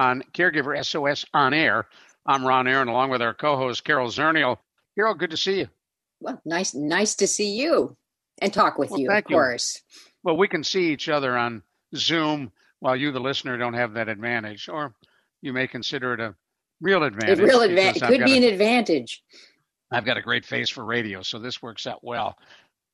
on 0.00 0.22
Caregiver 0.32 0.82
SOS 0.84 1.26
on 1.34 1.52
Air. 1.52 1.86
I'm 2.24 2.44
Ron 2.46 2.66
Aaron, 2.66 2.88
along 2.88 3.10
with 3.10 3.20
our 3.20 3.34
co-host 3.34 3.84
Carol 3.84 4.08
Zernial. 4.08 4.56
Carol, 4.94 5.14
good 5.14 5.30
to 5.30 5.36
see 5.36 5.58
you. 5.60 5.68
Well, 6.20 6.40
nice, 6.46 6.74
nice 6.74 7.14
to 7.16 7.26
see 7.26 7.50
you 7.50 7.96
and 8.40 8.52
talk 8.52 8.78
with 8.78 8.90
Well, 8.90 9.00
you, 9.00 9.08
of 9.08 9.12
thank 9.12 9.28
you. 9.28 9.36
course. 9.36 9.82
Well, 10.24 10.38
we 10.38 10.48
can 10.48 10.64
see 10.64 10.90
each 10.90 11.10
other 11.10 11.36
on 11.36 11.62
Zoom, 11.94 12.50
while 12.80 12.96
you, 12.96 13.12
the 13.12 13.20
listener, 13.20 13.58
don't 13.58 13.74
have 13.74 13.92
that 13.94 14.08
advantage, 14.08 14.70
or 14.70 14.94
you 15.42 15.52
may 15.52 15.66
consider 15.66 16.14
it 16.14 16.20
a 16.20 16.34
real 16.80 17.02
A 17.02 17.06
advantage. 17.08 17.38
real 17.38 17.60
advantage 17.60 18.02
could 18.02 18.24
be 18.24 18.34
a- 18.34 18.36
an 18.38 18.44
advantage. 18.44 19.22
I've 19.92 20.06
got 20.06 20.16
a 20.16 20.22
great 20.22 20.46
face 20.46 20.70
for 20.70 20.84
radio, 20.84 21.20
so 21.20 21.38
this 21.38 21.60
works 21.60 21.86
out 21.86 22.02
well. 22.02 22.38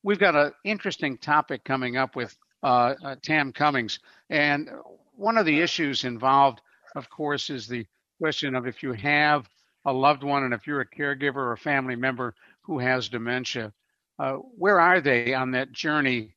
We've 0.03 0.19
got 0.19 0.35
an 0.35 0.53
interesting 0.65 1.19
topic 1.19 1.63
coming 1.63 1.97
up 1.97 2.17
with 2.17 2.37
uh, 2.65 2.95
uh, 3.05 3.17
Tam 3.23 3.53
Cummings, 3.53 4.01
and 4.31 4.69
one 5.15 5.37
of 5.39 5.47
the 5.47 5.61
issues 5.61 6.05
involved, 6.05 6.63
of 6.97 7.11
course, 7.11 7.51
is 7.51 7.69
the 7.69 7.87
question 8.19 8.57
of 8.57 8.67
if 8.67 8.83
you 8.83 8.93
have 8.95 9.49
a 9.85 9.93
loved 9.93 10.25
one 10.25 10.45
and 10.45 10.55
if 10.55 10.67
you're 10.67 10.81
a 10.81 10.87
caregiver 10.89 11.37
or 11.37 11.53
a 11.53 11.59
family 11.59 11.95
member 11.95 12.35
who 12.63 12.79
has 12.79 13.09
dementia, 13.09 13.73
uh, 14.19 14.33
where 14.35 14.81
are 14.81 15.01
they 15.01 15.35
on 15.35 15.53
that 15.53 15.73
journey? 15.73 16.35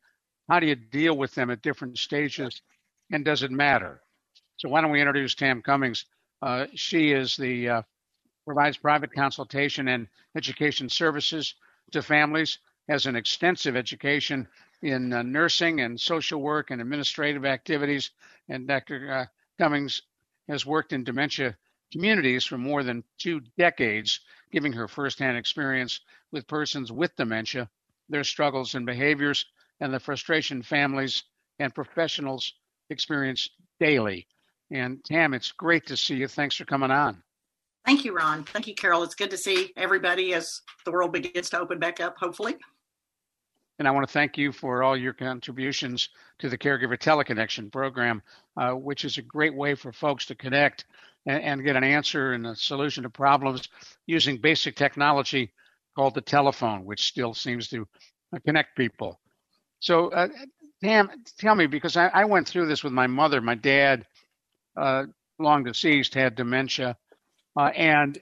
How 0.49 0.59
do 0.59 0.67
you 0.67 0.75
deal 0.75 1.17
with 1.17 1.33
them 1.33 1.49
at 1.49 1.61
different 1.61 1.97
stages, 1.97 2.61
and 3.11 3.25
does 3.25 3.41
it 3.43 3.51
matter? 3.51 4.01
So 4.57 4.69
why 4.69 4.81
don't 4.81 4.91
we 4.91 5.01
introduce 5.01 5.33
Tam 5.33 5.61
Cummings? 5.61 6.05
Uh, 6.41 6.67
she 6.75 7.11
is 7.11 7.37
the 7.37 7.69
uh, 7.69 7.81
provides 8.45 8.77
private 8.77 9.13
consultation 9.13 9.87
and 9.87 10.07
education 10.35 10.89
services 10.89 11.55
to 11.91 12.01
families, 12.01 12.59
has 12.89 13.05
an 13.05 13.15
extensive 13.15 13.75
education 13.75 14.47
in 14.81 15.13
uh, 15.13 15.21
nursing 15.21 15.81
and 15.81 15.99
social 15.99 16.41
work 16.41 16.71
and 16.71 16.81
administrative 16.81 17.45
activities. 17.45 18.11
And 18.49 18.67
Dr. 18.67 19.11
Uh, 19.11 19.25
Cummings 19.59 20.01
has 20.49 20.65
worked 20.65 20.91
in 20.91 21.03
dementia 21.03 21.55
communities 21.91 22.45
for 22.45 22.57
more 22.57 22.83
than 22.83 23.03
two 23.17 23.41
decades, 23.57 24.19
giving 24.51 24.73
her 24.73 24.87
firsthand 24.87 25.37
experience 25.37 26.01
with 26.31 26.47
persons 26.47 26.91
with 26.91 27.15
dementia, 27.15 27.69
their 28.09 28.23
struggles 28.23 28.75
and 28.75 28.85
behaviors, 28.85 29.45
and 29.79 29.93
the 29.93 29.99
frustration 29.99 30.61
families 30.61 31.23
and 31.59 31.73
professionals 31.73 32.53
experience 32.89 33.49
daily. 33.79 34.27
And 34.71 35.03
Tam, 35.03 35.33
it's 35.33 35.51
great 35.51 35.85
to 35.87 35.97
see 35.97 36.15
you. 36.15 36.27
Thanks 36.27 36.55
for 36.55 36.65
coming 36.65 36.91
on. 36.91 37.23
Thank 37.85 38.05
you, 38.05 38.15
Ron. 38.15 38.43
Thank 38.43 38.67
you, 38.67 38.75
Carol. 38.75 39.03
It's 39.03 39.15
good 39.15 39.31
to 39.31 39.37
see 39.37 39.71
everybody 39.77 40.33
as 40.33 40.61
the 40.85 40.91
world 40.91 41.11
begins 41.11 41.49
to 41.51 41.59
open 41.59 41.79
back 41.79 41.99
up, 41.99 42.17
hopefully. 42.19 42.55
And 43.79 43.87
I 43.87 43.91
want 43.91 44.05
to 44.05 44.11
thank 44.11 44.37
you 44.37 44.51
for 44.51 44.83
all 44.83 44.97
your 44.97 45.13
contributions 45.13 46.09
to 46.39 46.49
the 46.49 46.57
Caregiver 46.57 46.97
Teleconnection 46.97 47.71
program, 47.71 48.21
uh, 48.57 48.71
which 48.71 49.05
is 49.05 49.17
a 49.17 49.21
great 49.21 49.55
way 49.55 49.73
for 49.73 49.93
folks 49.93 50.25
to 50.25 50.35
connect 50.35 50.83
and, 51.25 51.41
and 51.41 51.63
get 51.63 51.77
an 51.77 51.85
answer 51.85 52.33
and 52.33 52.45
a 52.45 52.55
solution 52.57 53.03
to 53.03 53.09
problems 53.09 53.69
using 54.05 54.37
basic 54.37 54.75
technology 54.75 55.53
called 55.95 56.13
the 56.13 56.21
telephone, 56.21 56.83
which 56.83 57.05
still 57.05 57.33
seems 57.33 57.69
to 57.69 57.87
uh, 58.35 58.39
connect 58.45 58.75
people. 58.75 59.17
So, 59.79 60.09
uh, 60.09 60.27
Tam, 60.83 61.09
tell 61.37 61.55
me, 61.55 61.65
because 61.65 61.95
I, 61.95 62.07
I 62.07 62.25
went 62.25 62.49
through 62.49 62.67
this 62.67 62.83
with 62.83 62.93
my 62.93 63.07
mother. 63.07 63.39
My 63.39 63.55
dad, 63.55 64.05
uh, 64.75 65.05
long 65.39 65.63
deceased, 65.63 66.13
had 66.13 66.35
dementia. 66.35 66.97
Uh, 67.57 67.71
and 67.75 68.19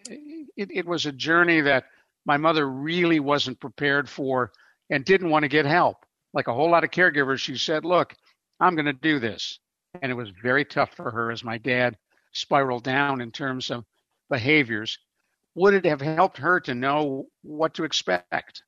it, 0.56 0.70
it 0.72 0.86
was 0.86 1.08
a 1.08 1.12
journey 1.12 1.62
that 1.62 1.86
my 2.26 2.38
mother 2.38 2.70
really 2.70 3.20
wasn't 3.20 3.60
prepared 3.60 4.08
for 4.08 4.52
and 4.90 5.06
didn't 5.06 5.30
want 5.30 5.44
to 5.44 5.50
get 5.50 5.66
help. 5.66 5.98
Like 6.34 6.48
a 6.48 6.54
whole 6.54 6.70
lot 6.70 6.84
of 6.84 6.92
caregivers, 6.92 7.40
she 7.40 7.58
said, 7.58 7.86
Look, 7.86 8.16
I'm 8.60 8.76
going 8.76 8.86
to 8.86 8.94
do 8.94 9.20
this. 9.20 9.60
And 10.02 10.12
it 10.12 10.16
was 10.16 10.30
very 10.44 10.66
tough 10.66 10.94
for 10.94 11.10
her 11.12 11.32
as 11.32 11.44
my 11.44 11.58
dad 11.58 11.98
spiraled 12.34 12.84
down 12.84 13.22
in 13.22 13.32
terms 13.32 13.72
of 13.72 13.86
behaviors. 14.30 14.98
Would 15.56 15.74
it 15.74 15.86
have 15.86 16.02
helped 16.02 16.38
her 16.38 16.60
to 16.62 16.76
know 16.76 17.28
what 17.42 17.74
to 17.76 17.84
expect? 17.84 18.62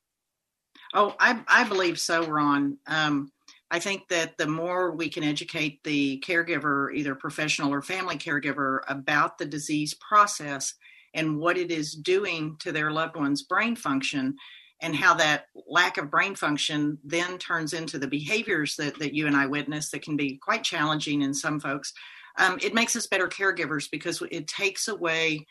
Oh, 0.94 1.16
I, 1.19 1.40
I 1.47 1.66
believe 1.66 2.00
so, 2.00 2.25
Ron. 2.25 2.78
Um, 2.88 3.31
I 3.69 3.80
think 3.80 4.07
that 4.07 4.38
the 4.38 4.47
more 4.47 4.91
we 4.91 5.09
can 5.09 5.24
educate 5.24 5.84
the 5.84 6.24
caregiver, 6.25 6.91
either 6.94 7.13
professional 7.13 7.72
or 7.72 7.84
family 7.84 8.18
caregiver, 8.18 8.80
about 8.88 9.38
the 9.38 9.46
disease 9.46 9.94
process 9.94 10.74
and 11.13 11.38
what 11.38 11.57
it 11.57 11.69
is 11.72 11.94
doing 11.94 12.56
to 12.59 12.72
their 12.72 12.91
loved 12.91 13.16
one's 13.16 13.44
brain 13.44 13.75
function, 13.75 14.36
and 14.81 14.95
how 14.95 15.13
that 15.16 15.45
lack 15.67 15.97
of 15.97 16.09
brain 16.09 16.35
function 16.35 16.97
then 17.03 17.38
turns 17.38 17.73
into 17.73 18.00
the 18.00 18.07
behaviors 18.07 18.75
that, 18.78 18.97
that 19.00 19.13
you 19.13 19.28
and 19.28 19.35
I 19.35 19.47
witness 19.47 19.91
that 19.91 20.01
can 20.01 20.16
be 20.16 20.38
quite 20.38 20.63
challenging 20.63 21.22
in 21.22 21.34
some 21.34 21.59
folks, 21.59 21.94
um, 22.38 22.57
it 22.62 22.73
makes 22.73 22.95
us 22.95 23.07
better 23.07 23.28
caregivers 23.28 23.89
because 23.91 24.23
it 24.31 24.47
takes 24.47 24.88
away 24.88 25.45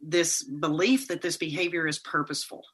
this 0.00 0.42
belief 0.42 1.08
that 1.08 1.22
this 1.22 1.36
behavior 1.36 1.86
is 1.86 1.98
purposeful 1.98 2.64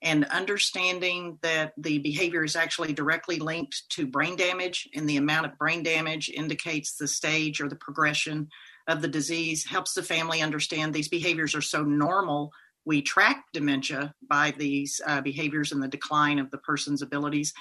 and 0.00 0.24
understanding 0.26 1.38
that 1.42 1.72
the 1.76 1.98
behavior 1.98 2.44
is 2.44 2.54
actually 2.54 2.92
directly 2.92 3.38
linked 3.38 3.88
to 3.90 4.06
brain 4.06 4.36
damage 4.36 4.88
and 4.94 5.08
the 5.08 5.16
amount 5.16 5.46
of 5.46 5.58
brain 5.58 5.82
damage 5.82 6.28
indicates 6.28 6.96
the 6.96 7.08
stage 7.08 7.60
or 7.60 7.68
the 7.68 7.76
progression 7.76 8.48
of 8.86 9.02
the 9.02 9.08
disease 9.08 9.64
helps 9.64 9.94
the 9.94 10.02
family 10.02 10.40
understand 10.40 10.94
these 10.94 11.08
behaviors 11.08 11.54
are 11.54 11.60
so 11.60 11.82
normal 11.82 12.52
we 12.88 13.02
track 13.02 13.44
dementia 13.52 14.14
by 14.30 14.54
these 14.56 14.98
uh, 15.06 15.20
behaviors 15.20 15.72
and 15.72 15.82
the 15.82 15.88
decline 15.88 16.38
of 16.38 16.50
the 16.50 16.56
person's 16.56 17.02
abilities. 17.02 17.52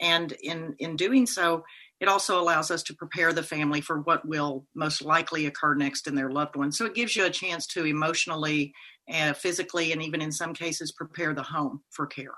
And 0.00 0.32
in 0.42 0.74
in 0.78 0.96
doing 0.96 1.26
so 1.26 1.64
it 2.00 2.08
also 2.08 2.40
allows 2.40 2.72
us 2.72 2.82
to 2.82 2.96
prepare 2.96 3.32
the 3.32 3.44
family 3.44 3.80
for 3.80 4.00
what 4.00 4.26
will 4.26 4.66
most 4.74 5.02
likely 5.02 5.46
occur 5.46 5.76
next 5.76 6.08
in 6.08 6.16
their 6.16 6.32
loved 6.32 6.56
one 6.56 6.72
so 6.72 6.84
it 6.84 6.96
gives 6.96 7.14
you 7.14 7.24
a 7.24 7.30
chance 7.30 7.64
to 7.64 7.84
emotionally 7.84 8.74
uh, 9.12 9.32
physically 9.34 9.92
and 9.92 10.02
even 10.02 10.20
in 10.20 10.32
some 10.32 10.52
cases 10.52 10.90
prepare 10.90 11.32
the 11.32 11.42
home 11.42 11.82
for 11.90 12.06
care. 12.06 12.34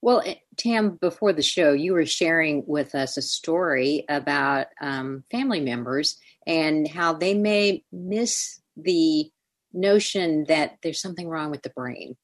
Well, 0.00 0.22
eh, 0.26 0.34
Tam, 0.56 0.98
before 1.00 1.32
the 1.32 1.42
show, 1.42 1.72
you 1.72 1.92
were 1.92 2.06
sharing 2.06 2.64
with 2.66 2.96
us 2.96 3.16
a 3.16 3.22
story 3.22 4.04
about 4.08 4.66
um, 4.80 5.22
family 5.30 5.60
members 5.60 6.18
and 6.44 6.88
how 6.88 7.12
they 7.12 7.34
may 7.34 7.84
miss 7.92 8.60
the 8.76 9.30
notion 9.72 10.44
that 10.48 10.78
there's 10.82 11.00
something 11.00 11.28
wrong 11.28 11.50
with 11.50 11.62
the 11.62 11.70
brain. 11.70 12.16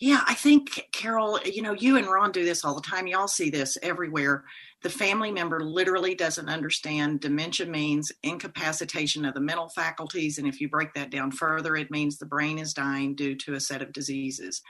Yeah, 0.00 0.22
I 0.26 0.34
think, 0.34 0.88
Carol, 0.92 1.38
you 1.44 1.62
know, 1.62 1.74
you 1.74 1.96
and 1.96 2.06
Ron 2.06 2.32
do 2.32 2.44
this 2.44 2.64
all 2.64 2.74
the 2.74 2.80
time. 2.80 3.06
Y'all 3.06 3.28
see 3.28 3.50
this 3.50 3.78
everywhere. 3.82 4.44
The 4.82 4.90
family 4.90 5.30
member 5.30 5.60
literally 5.60 6.14
doesn't 6.14 6.48
understand 6.48 7.20
dementia 7.20 7.66
means 7.66 8.10
incapacitation 8.22 9.24
of 9.24 9.34
the 9.34 9.40
mental 9.40 9.68
faculties. 9.68 10.38
And 10.38 10.46
if 10.46 10.60
you 10.60 10.68
break 10.68 10.94
that 10.94 11.10
down 11.10 11.30
further, 11.30 11.76
it 11.76 11.90
means 11.90 12.16
the 12.16 12.26
brain 12.26 12.58
is 12.58 12.72
dying 12.72 13.14
due 13.14 13.36
to 13.36 13.54
a 13.54 13.60
set 13.60 13.82
of 13.82 13.92
diseases. 13.92 14.62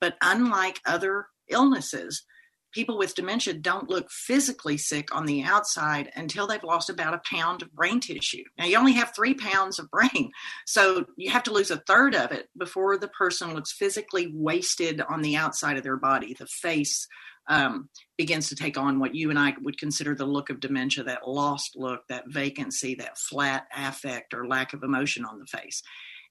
But 0.00 0.16
unlike 0.22 0.80
other 0.86 1.26
illnesses, 1.48 2.24
people 2.72 2.98
with 2.98 3.14
dementia 3.14 3.54
don't 3.54 3.88
look 3.90 4.10
physically 4.10 4.76
sick 4.76 5.14
on 5.14 5.26
the 5.26 5.42
outside 5.42 6.10
until 6.14 6.46
they've 6.46 6.62
lost 6.62 6.90
about 6.90 7.14
a 7.14 7.22
pound 7.30 7.62
of 7.62 7.72
brain 7.72 8.00
tissue. 8.00 8.44
Now, 8.58 8.66
you 8.66 8.78
only 8.78 8.92
have 8.92 9.14
three 9.14 9.34
pounds 9.34 9.78
of 9.78 9.90
brain, 9.90 10.30
so 10.66 11.06
you 11.16 11.30
have 11.30 11.42
to 11.44 11.52
lose 11.52 11.70
a 11.70 11.82
third 11.86 12.14
of 12.14 12.32
it 12.32 12.48
before 12.56 12.96
the 12.96 13.08
person 13.08 13.54
looks 13.54 13.72
physically 13.72 14.30
wasted 14.32 15.00
on 15.00 15.22
the 15.22 15.36
outside 15.36 15.76
of 15.76 15.82
their 15.82 15.96
body. 15.96 16.34
The 16.34 16.46
face 16.46 17.06
um, 17.48 17.88
begins 18.16 18.48
to 18.48 18.56
take 18.56 18.78
on 18.78 19.00
what 19.00 19.14
you 19.14 19.30
and 19.30 19.38
I 19.38 19.54
would 19.62 19.78
consider 19.78 20.14
the 20.14 20.26
look 20.26 20.50
of 20.50 20.60
dementia 20.60 21.04
that 21.04 21.28
lost 21.28 21.72
look, 21.76 22.06
that 22.08 22.24
vacancy, 22.28 22.94
that 22.96 23.18
flat 23.18 23.66
affect 23.74 24.34
or 24.34 24.46
lack 24.46 24.72
of 24.72 24.82
emotion 24.82 25.24
on 25.24 25.38
the 25.38 25.46
face. 25.46 25.82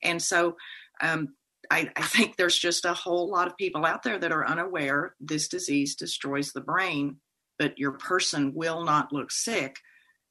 And 0.02 0.22
so, 0.22 0.56
um, 1.02 1.30
I, 1.70 1.90
I, 1.96 2.02
think 2.02 2.36
there's 2.36 2.58
just 2.58 2.86
a 2.86 2.94
whole 2.94 3.30
lot 3.30 3.48
of 3.48 3.58
people 3.58 3.86
out 3.86 4.04
there 4.04 4.18
that 4.18 4.32
are 4.32 4.48
unaware 4.48 5.16
this 5.20 5.48
disease 5.48 5.96
destroys 5.96 6.52
the 6.52 6.62
brain, 6.62 7.18
but 7.58 7.78
your 7.78 7.92
person 7.92 8.54
will 8.56 8.84
not 8.84 9.14
look 9.14 9.32
sick 9.32 9.78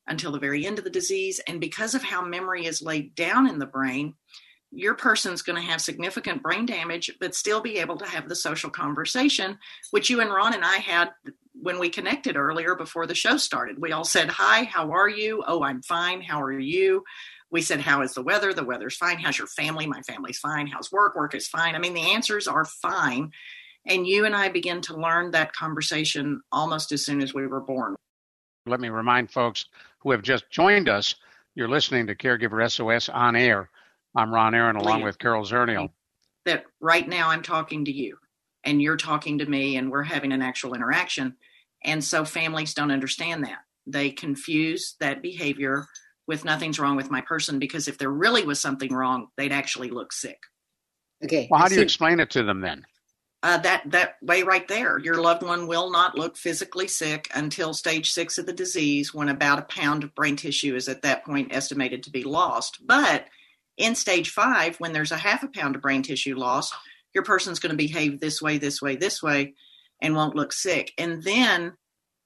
until 0.08 0.32
the 0.32 0.38
very 0.38 0.66
end 0.66 0.78
of 0.78 0.84
the 0.84 0.90
disease. 0.90 1.40
And 1.46 1.60
because 1.60 1.94
of 1.94 2.02
how 2.02 2.22
memory 2.22 2.66
is 2.66 2.82
laid 2.82 3.14
down 3.14 3.48
in 3.48 3.58
the 3.58 3.66
brain, 3.66 4.14
your 4.70 4.94
person's 4.94 5.42
going 5.42 5.56
to 5.56 5.66
have 5.66 5.80
significant 5.80 6.42
brain 6.42 6.66
damage, 6.66 7.10
but 7.20 7.34
still 7.34 7.60
be 7.60 7.78
able 7.78 7.96
to 7.98 8.06
have 8.06 8.28
the 8.28 8.36
social 8.36 8.70
conversation, 8.70 9.58
which 9.92 10.10
you 10.10 10.20
and 10.20 10.30
Ron 10.30 10.54
and 10.54 10.64
I 10.64 10.76
had 10.76 11.10
when 11.54 11.78
we 11.78 11.88
connected 11.88 12.36
earlier 12.36 12.74
before 12.74 13.06
the 13.06 13.14
show 13.14 13.36
started. 13.36 13.80
We 13.80 13.92
all 13.92 14.04
said, 14.04 14.28
Hi, 14.28 14.64
how 14.64 14.92
are 14.92 15.08
you? 15.08 15.42
Oh, 15.46 15.62
I'm 15.62 15.82
fine. 15.82 16.20
How 16.20 16.42
are 16.42 16.58
you? 16.58 17.04
We 17.50 17.62
said, 17.62 17.80
How 17.80 18.02
is 18.02 18.14
the 18.14 18.22
weather? 18.22 18.52
The 18.52 18.64
weather's 18.64 18.96
fine. 18.96 19.18
How's 19.18 19.38
your 19.38 19.46
family? 19.46 19.86
My 19.86 20.02
family's 20.02 20.38
fine. 20.38 20.66
How's 20.66 20.92
work? 20.92 21.16
Work 21.16 21.34
is 21.34 21.48
fine. 21.48 21.74
I 21.74 21.78
mean, 21.78 21.94
the 21.94 22.12
answers 22.12 22.46
are 22.46 22.64
fine. 22.64 23.32
And 23.86 24.06
you 24.06 24.26
and 24.26 24.36
I 24.36 24.48
began 24.48 24.80
to 24.82 24.96
learn 24.96 25.30
that 25.30 25.54
conversation 25.54 26.42
almost 26.52 26.92
as 26.92 27.04
soon 27.04 27.22
as 27.22 27.32
we 27.32 27.46
were 27.46 27.60
born. 27.60 27.96
Let 28.66 28.80
me 28.80 28.90
remind 28.90 29.30
folks 29.30 29.66
who 30.00 30.10
have 30.10 30.22
just 30.22 30.50
joined 30.50 30.88
us 30.88 31.14
you're 31.58 31.68
listening 31.68 32.06
to 32.06 32.14
Caregiver 32.14 32.70
SOS 32.70 33.08
on 33.08 33.34
air. 33.34 33.68
I'm 34.14 34.32
Ron 34.32 34.54
Aaron 34.54 34.76
along 34.76 35.02
with 35.02 35.18
Carol 35.18 35.44
Zernial. 35.44 35.90
That 36.44 36.66
right 36.80 37.08
now 37.08 37.30
I'm 37.30 37.42
talking 37.42 37.84
to 37.86 37.90
you 37.90 38.16
and 38.62 38.80
you're 38.80 38.96
talking 38.96 39.38
to 39.38 39.46
me 39.46 39.76
and 39.76 39.90
we're 39.90 40.04
having 40.04 40.30
an 40.30 40.40
actual 40.40 40.74
interaction. 40.74 41.34
And 41.82 42.04
so 42.04 42.24
families 42.24 42.74
don't 42.74 42.92
understand 42.92 43.42
that. 43.42 43.58
They 43.88 44.10
confuse 44.10 44.94
that 45.00 45.20
behavior 45.20 45.86
with 46.28 46.44
nothing's 46.44 46.78
wrong 46.78 46.94
with 46.94 47.10
my 47.10 47.22
person 47.22 47.58
because 47.58 47.88
if 47.88 47.98
there 47.98 48.10
really 48.10 48.44
was 48.44 48.60
something 48.60 48.92
wrong, 48.92 49.28
they'd 49.36 49.50
actually 49.50 49.90
look 49.90 50.12
sick. 50.12 50.38
Okay. 51.24 51.48
Well, 51.50 51.60
how 51.60 51.68
do 51.68 51.74
you 51.74 51.80
explain 51.80 52.20
it 52.20 52.30
to 52.30 52.44
them 52.44 52.60
then? 52.60 52.84
Uh, 53.42 53.56
that 53.58 53.82
that 53.86 54.16
way 54.20 54.42
right 54.42 54.66
there, 54.66 54.98
your 54.98 55.20
loved 55.20 55.42
one 55.42 55.66
will 55.68 55.90
not 55.90 56.18
look 56.18 56.36
physically 56.36 56.88
sick 56.88 57.28
until 57.34 57.72
stage 57.72 58.10
six 58.10 58.36
of 58.36 58.46
the 58.46 58.52
disease, 58.52 59.14
when 59.14 59.28
about 59.28 59.60
a 59.60 59.62
pound 59.62 60.02
of 60.04 60.14
brain 60.14 60.36
tissue 60.36 60.74
is 60.74 60.88
at 60.88 61.02
that 61.02 61.24
point 61.24 61.54
estimated 61.54 62.02
to 62.02 62.10
be 62.10 62.24
lost. 62.24 62.78
But 62.84 63.26
in 63.76 63.94
stage 63.94 64.30
five, 64.30 64.76
when 64.78 64.92
there's 64.92 65.12
a 65.12 65.16
half 65.16 65.44
a 65.44 65.48
pound 65.48 65.76
of 65.76 65.82
brain 65.82 66.02
tissue 66.02 66.36
lost, 66.36 66.74
your 67.14 67.22
person's 67.24 67.60
going 67.60 67.70
to 67.70 67.76
behave 67.76 68.18
this 68.18 68.42
way, 68.42 68.58
this 68.58 68.82
way, 68.82 68.96
this 68.96 69.22
way, 69.22 69.54
and 70.02 70.16
won't 70.16 70.36
look 70.36 70.52
sick. 70.52 70.92
And 70.98 71.22
then 71.22 71.74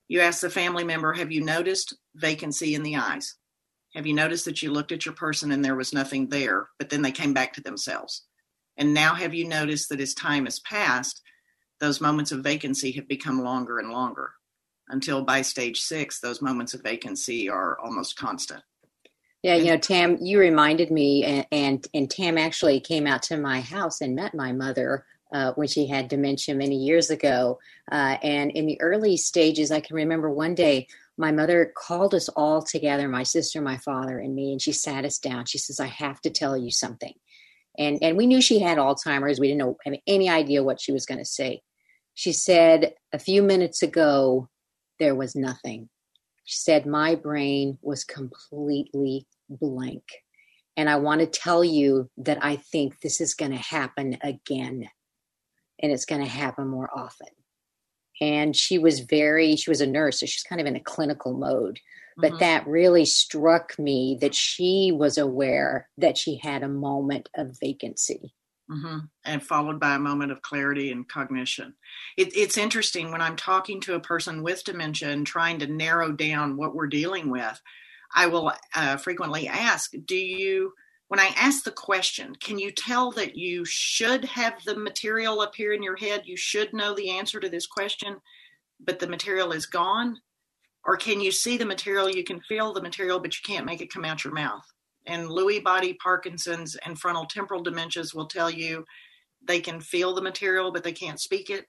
you 0.08 0.20
ask 0.20 0.40
the 0.40 0.50
family 0.50 0.84
member, 0.84 1.12
Have 1.12 1.31
you 1.31 1.44
noticed 1.44 1.94
vacancy 2.14 2.75
in 2.75 2.82
the 2.82 2.96
eyes? 2.96 3.37
Have 3.94 4.06
you 4.06 4.14
noticed 4.14 4.44
that 4.46 4.62
you 4.62 4.70
looked 4.72 4.92
at 4.92 5.04
your 5.04 5.14
person 5.14 5.52
and 5.52 5.64
there 5.64 5.76
was 5.76 5.92
nothing 5.92 6.28
there, 6.28 6.68
but 6.78 6.88
then 6.90 7.02
they 7.02 7.12
came 7.12 7.34
back 7.34 7.52
to 7.54 7.60
themselves? 7.60 8.26
And 8.76 8.94
now 8.94 9.14
have 9.14 9.34
you 9.34 9.46
noticed 9.46 9.90
that 9.90 10.00
as 10.00 10.14
time 10.14 10.46
has 10.46 10.60
passed, 10.60 11.20
those 11.78 12.00
moments 12.00 12.32
of 12.32 12.40
vacancy 12.40 12.92
have 12.92 13.08
become 13.08 13.42
longer 13.42 13.78
and 13.78 13.90
longer 13.90 14.32
until 14.88 15.22
by 15.22 15.42
stage 15.42 15.80
six, 15.80 16.20
those 16.20 16.42
moments 16.42 16.74
of 16.74 16.82
vacancy 16.82 17.48
are 17.48 17.78
almost 17.80 18.16
constant. 18.16 18.62
Yeah, 19.42 19.56
you 19.56 19.72
know, 19.72 19.78
Tam, 19.78 20.18
you 20.20 20.38
reminded 20.38 20.90
me, 20.92 21.24
and 21.24 21.46
and, 21.50 21.86
and 21.94 22.10
Tam 22.10 22.38
actually 22.38 22.78
came 22.78 23.08
out 23.08 23.22
to 23.24 23.36
my 23.36 23.60
house 23.60 24.00
and 24.00 24.14
met 24.14 24.34
my 24.34 24.52
mother 24.52 25.04
uh, 25.32 25.52
when 25.54 25.66
she 25.66 25.86
had 25.86 26.08
dementia 26.08 26.54
many 26.54 26.76
years 26.76 27.10
ago. 27.10 27.58
Uh, 27.90 28.18
and 28.22 28.52
in 28.52 28.66
the 28.66 28.80
early 28.80 29.16
stages, 29.16 29.72
I 29.72 29.80
can 29.80 29.96
remember 29.96 30.30
one 30.30 30.54
day 30.54 30.86
my 31.19 31.31
mother 31.31 31.73
called 31.76 32.14
us 32.14 32.29
all 32.31 32.62
together, 32.62 33.09
my 33.09 33.23
sister, 33.23 33.61
my 33.61 33.76
father, 33.79 34.19
and 34.19 34.35
me, 34.35 34.53
and 34.53 34.62
she 34.62 34.73
sat 34.73 35.05
us 35.05 35.19
down. 35.19 35.47
She 35.47 35.59
says, 35.59 35.81
"I 35.81 35.87
have 35.87 36.20
to 36.23 36.31
tell 36.31 36.56
you 36.56 36.70
something." 36.70 37.14
And 37.79 37.99
and 38.03 38.17
we 38.17 38.26
knew 38.26 38.41
she 38.41 38.61
had 38.61 38.79
Alzheimer's. 38.79 39.41
We 39.41 39.49
didn't 39.49 39.61
know 39.61 39.76
have 39.85 39.94
any 40.06 40.29
idea 40.29 40.62
what 40.62 40.81
she 40.81 40.93
was 40.93 41.06
going 41.06 41.19
to 41.19 41.25
say. 41.25 41.62
She 42.14 42.32
said 42.32 42.94
a 43.12 43.19
few 43.19 43.43
minutes 43.43 43.82
ago 43.82 44.49
there 44.99 45.14
was 45.14 45.35
nothing. 45.35 45.88
She 46.44 46.59
said, 46.59 46.87
My 46.87 47.14
brain 47.14 47.79
was 47.82 48.05
completely 48.05 49.26
blank. 49.49 50.05
And 50.76 50.88
I 50.88 50.97
want 50.97 51.20
to 51.20 51.26
tell 51.26 51.62
you 51.62 52.11
that 52.19 52.38
I 52.43 52.56
think 52.56 53.00
this 53.00 53.20
is 53.20 53.35
going 53.35 53.53
to 53.53 53.59
happen 53.59 54.17
again. 54.23 54.88
And 55.82 55.93
it's 55.93 56.05
going 56.05 56.23
to 56.23 56.29
happen 56.29 56.69
more 56.69 56.88
often. 56.94 57.29
And 58.20 58.55
she 58.55 58.79
was 58.79 59.00
very, 59.00 59.56
she 59.56 59.70
was 59.70 59.81
a 59.81 59.87
nurse, 59.87 60.20
so 60.20 60.26
she's 60.26 60.43
kind 60.43 60.61
of 60.61 60.67
in 60.67 60.76
a 60.76 60.81
clinical 60.81 61.32
mode. 61.32 61.81
But 62.17 62.32
mm-hmm. 62.32 62.38
that 62.41 62.67
really 62.67 63.05
struck 63.05 63.79
me 63.79 64.19
that 64.20 64.35
she 64.35 64.93
was 64.94 65.17
aware 65.17 65.88
that 65.99 66.19
she 66.19 66.37
had 66.37 66.62
a 66.62 66.69
moment 66.69 67.29
of 67.35 67.59
vacancy. 67.59 68.35
Mm-hmm. 68.70 68.99
And 69.25 69.43
followed 69.43 69.81
by 69.81 69.94
a 69.94 69.99
moment 69.99 70.32
of 70.32 70.41
clarity 70.41 70.93
and 70.93 71.09
cognition. 71.09 71.75
It, 72.17 72.35
it's 72.37 72.56
interesting 72.56 73.11
when 73.11 73.20
I'm 73.20 73.37
talking 73.37 73.81
to 73.82 73.94
a 73.94 74.00
person 74.00 74.43
with 74.43 74.64
dementia 74.64 75.11
and 75.11 75.26
trying 75.26 75.59
to 75.59 75.67
narrow 75.67 76.12
down 76.12 76.56
what 76.56 76.75
we're 76.75 76.87
dealing 76.87 77.29
with. 77.31 77.61
I 78.14 78.26
will 78.26 78.53
uh, 78.75 78.97
frequently 78.99 79.49
ask, 79.49 79.93
Do 80.06 80.17
you, 80.17 80.73
when 81.12 81.20
I 81.20 81.35
ask 81.37 81.62
the 81.62 81.70
question, 81.70 82.35
can 82.37 82.59
you 82.59 82.70
tell 82.70 83.11
that 83.12 83.37
you 83.37 83.67
should 83.67 84.25
have 84.25 84.64
the 84.64 84.79
material 84.79 85.43
appear 85.43 85.75
in 85.75 85.82
your 85.82 85.97
head? 85.97 86.23
You 86.25 86.38
should 86.38 86.73
know 86.73 86.94
the 86.94 87.11
answer 87.11 87.38
to 87.38 87.50
this 87.50 87.67
question, 87.67 88.17
but 88.81 88.99
the 88.99 89.06
material 89.06 89.53
is 89.53 89.67
gone? 89.67 90.17
Or 90.87 90.97
can 90.97 91.20
you 91.20 91.31
see 91.31 91.59
the 91.59 91.67
material? 91.67 92.09
You 92.09 92.25
can 92.25 92.41
feel 92.41 92.73
the 92.73 92.81
material, 92.81 93.20
but 93.20 93.35
you 93.35 93.43
can't 93.44 93.67
make 93.67 93.82
it 93.82 93.93
come 93.93 94.06
out 94.06 94.25
your 94.25 94.32
mouth 94.32 94.64
and 95.06 95.29
Lewy 95.29 95.62
body 95.62 95.94
Parkinson's 95.94 96.76
and 96.76 96.99
frontal 96.99 97.26
temporal 97.26 97.62
dementias 97.62 98.14
will 98.14 98.26
tell 98.26 98.50
you 98.50 98.85
they 99.47 99.61
can 99.61 99.81
feel 99.81 100.14
the 100.14 100.23
material, 100.23 100.73
but 100.73 100.82
they 100.82 100.93
can't 100.93 101.20
speak 101.20 101.50
it. 101.50 101.67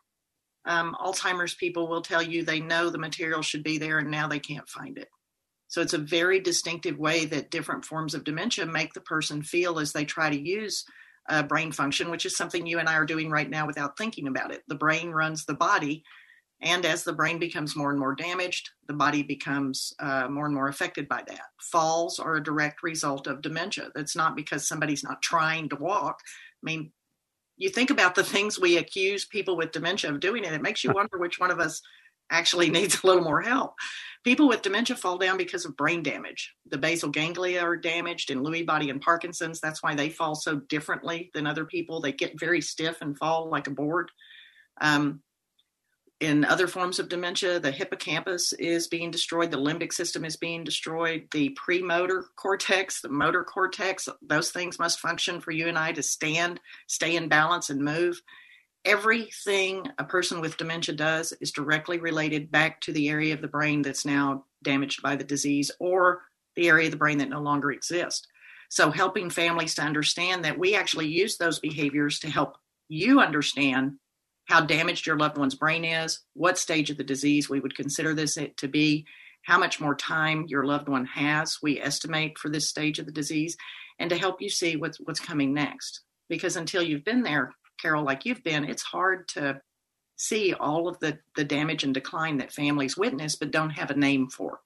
Um, 0.65 0.95
Alzheimer's 1.03 1.55
people 1.55 1.89
will 1.89 2.01
tell 2.01 2.21
you 2.21 2.43
they 2.43 2.61
know 2.61 2.89
the 2.89 2.97
material 2.97 3.41
should 3.41 3.63
be 3.63 3.77
there 3.77 3.99
and 3.99 4.09
now 4.09 4.27
they 4.27 4.39
can't 4.39 4.69
find 4.69 4.97
it. 4.97 5.09
So 5.73 5.81
it's 5.81 5.93
a 5.93 5.97
very 5.97 6.39
distinctive 6.39 6.99
way 6.99 7.25
that 7.25 7.49
different 7.49 7.83
forms 7.83 8.13
of 8.13 8.23
dementia 8.23 8.67
make 8.67 8.93
the 8.93 9.01
person 9.01 9.41
feel 9.41 9.79
as 9.79 9.91
they 9.91 10.05
try 10.05 10.29
to 10.29 10.39
use 10.39 10.85
uh, 11.29 11.41
brain 11.41 11.71
function, 11.71 12.11
which 12.11 12.27
is 12.27 12.37
something 12.37 12.67
you 12.67 12.77
and 12.77 12.87
I 12.87 12.93
are 12.93 13.07
doing 13.07 13.31
right 13.31 13.49
now 13.49 13.65
without 13.65 13.97
thinking 13.97 14.27
about 14.27 14.51
it. 14.51 14.61
The 14.67 14.75
brain 14.75 15.09
runs 15.09 15.45
the 15.45 15.55
body, 15.55 16.03
and 16.61 16.85
as 16.85 17.03
the 17.03 17.11
brain 17.11 17.39
becomes 17.39 17.75
more 17.75 17.89
and 17.89 17.99
more 17.99 18.13
damaged, 18.13 18.69
the 18.85 18.93
body 18.93 19.23
becomes 19.23 19.95
uh, 19.99 20.27
more 20.29 20.45
and 20.45 20.53
more 20.53 20.67
affected 20.67 21.07
by 21.09 21.23
that. 21.25 21.41
Falls 21.59 22.19
are 22.19 22.35
a 22.35 22.43
direct 22.43 22.83
result 22.83 23.25
of 23.25 23.41
dementia. 23.41 23.89
That's 23.95 24.15
not 24.15 24.35
because 24.35 24.67
somebody's 24.67 25.03
not 25.03 25.23
trying 25.23 25.69
to 25.69 25.75
walk. 25.75 26.19
I 26.21 26.61
mean, 26.61 26.91
you 27.57 27.69
think 27.69 27.89
about 27.89 28.13
the 28.13 28.23
things 28.23 28.59
we 28.59 28.77
accuse 28.77 29.25
people 29.25 29.57
with 29.57 29.71
dementia 29.71 30.11
of 30.11 30.19
doing, 30.19 30.45
and 30.45 30.53
it 30.53 30.61
makes 30.61 30.83
you 30.83 30.91
wonder 30.93 31.17
which 31.17 31.39
one 31.39 31.49
of 31.49 31.59
us 31.59 31.81
actually 32.29 32.69
needs 32.69 33.03
a 33.03 33.07
little 33.07 33.23
more 33.23 33.41
help. 33.41 33.73
People 34.23 34.47
with 34.47 34.61
dementia 34.61 34.95
fall 34.95 35.17
down 35.17 35.37
because 35.37 35.65
of 35.65 35.75
brain 35.75 36.01
damage. 36.01 36.53
The 36.69 36.77
basal 36.77 37.09
ganglia 37.09 37.61
are 37.61 37.75
damaged 37.75 38.31
in 38.31 38.43
Lewy 38.43 38.65
body 38.65 38.89
and 38.89 39.01
Parkinson's. 39.01 39.59
That's 39.59 39.83
why 39.83 39.95
they 39.95 40.09
fall 40.09 40.35
so 40.35 40.55
differently 40.55 41.29
than 41.33 41.45
other 41.45 41.65
people. 41.65 41.99
They 41.99 42.13
get 42.13 42.39
very 42.39 42.61
stiff 42.61 43.01
and 43.01 43.17
fall 43.17 43.49
like 43.49 43.67
a 43.67 43.71
board. 43.71 44.11
Um, 44.79 45.21
in 46.23 46.45
other 46.45 46.67
forms 46.67 46.99
of 46.99 47.09
dementia, 47.09 47.59
the 47.59 47.71
hippocampus 47.71 48.53
is 48.53 48.87
being 48.87 49.11
destroyed, 49.11 49.51
the 49.51 49.57
limbic 49.57 49.91
system 49.91 50.23
is 50.23 50.37
being 50.37 50.63
destroyed, 50.63 51.27
the 51.33 51.49
premotor 51.49 52.23
cortex, 52.37 53.01
the 53.01 53.09
motor 53.09 53.43
cortex, 53.43 54.07
those 54.21 54.49
things 54.49 54.79
must 54.79 55.01
function 55.01 55.41
for 55.41 55.51
you 55.51 55.67
and 55.67 55.77
I 55.77 55.91
to 55.91 56.01
stand, 56.01 56.61
stay 56.87 57.17
in 57.17 57.27
balance, 57.27 57.69
and 57.69 57.83
move. 57.83 58.21
Everything 58.85 59.87
a 59.97 60.03
person 60.03 60.41
with 60.41 60.57
dementia 60.57 60.93
does 60.93 61.31
is 61.39 61.51
directly 61.51 61.99
related 61.99 62.51
back 62.51 62.81
to 62.81 62.91
the 62.91 63.09
area 63.09 63.33
of 63.33 63.41
the 63.41 63.47
brain 63.47 63.81
that's 63.81 64.05
now 64.05 64.45
damaged 64.61 65.01
by 65.01 65.15
the 65.15 65.23
disease 65.23 65.71
or 65.79 66.21
the 66.55 66.67
area 66.67 66.87
of 66.87 66.91
the 66.91 66.97
brain 66.97 67.17
that 67.19 67.29
no 67.29 67.39
longer 67.39 67.71
exists. 67.71 68.27
So, 68.69 68.91
helping 68.91 69.29
families 69.29 69.75
to 69.75 69.83
understand 69.83 70.43
that 70.43 70.59
we 70.59 70.75
actually 70.75 71.07
use 71.07 71.37
those 71.37 71.59
behaviors 71.59 72.19
to 72.19 72.29
help 72.29 72.57
you 72.89 73.21
understand 73.21 73.93
how 74.45 74.61
damaged 74.61 75.07
your 75.07 75.17
loved 75.17 75.37
one's 75.37 75.55
brain 75.55 75.85
is, 75.85 76.19
what 76.33 76.57
stage 76.57 76.89
of 76.89 76.97
the 76.97 77.03
disease 77.03 77.49
we 77.49 77.59
would 77.59 77.75
consider 77.75 78.13
this 78.13 78.37
to 78.57 78.67
be, 78.67 79.05
how 79.43 79.57
much 79.57 79.79
more 79.79 79.95
time 79.95 80.45
your 80.47 80.65
loved 80.65 80.89
one 80.89 81.05
has, 81.05 81.59
we 81.61 81.79
estimate 81.79 82.37
for 82.37 82.49
this 82.49 82.67
stage 82.67 82.99
of 82.99 83.05
the 83.05 83.11
disease, 83.11 83.55
and 83.99 84.09
to 84.09 84.17
help 84.17 84.41
you 84.41 84.49
see 84.49 84.75
what's 84.75 84.99
what's 84.99 85.19
coming 85.19 85.53
next. 85.53 86.01
Because 86.27 86.55
until 86.55 86.81
you've 86.81 87.05
been 87.05 87.23
there, 87.23 87.53
Carol, 87.81 88.03
like 88.03 88.25
you've 88.25 88.43
been, 88.43 88.65
it's 88.65 88.81
hard 88.81 89.27
to 89.29 89.61
see 90.15 90.53
all 90.53 90.87
of 90.87 90.99
the, 90.99 91.19
the 91.35 91.43
damage 91.43 91.83
and 91.83 91.93
decline 91.93 92.37
that 92.37 92.51
families 92.51 92.97
witness 92.97 93.35
but 93.35 93.51
don't 93.51 93.71
have 93.71 93.91
a 93.91 93.95
name 93.95 94.29
for. 94.29 94.59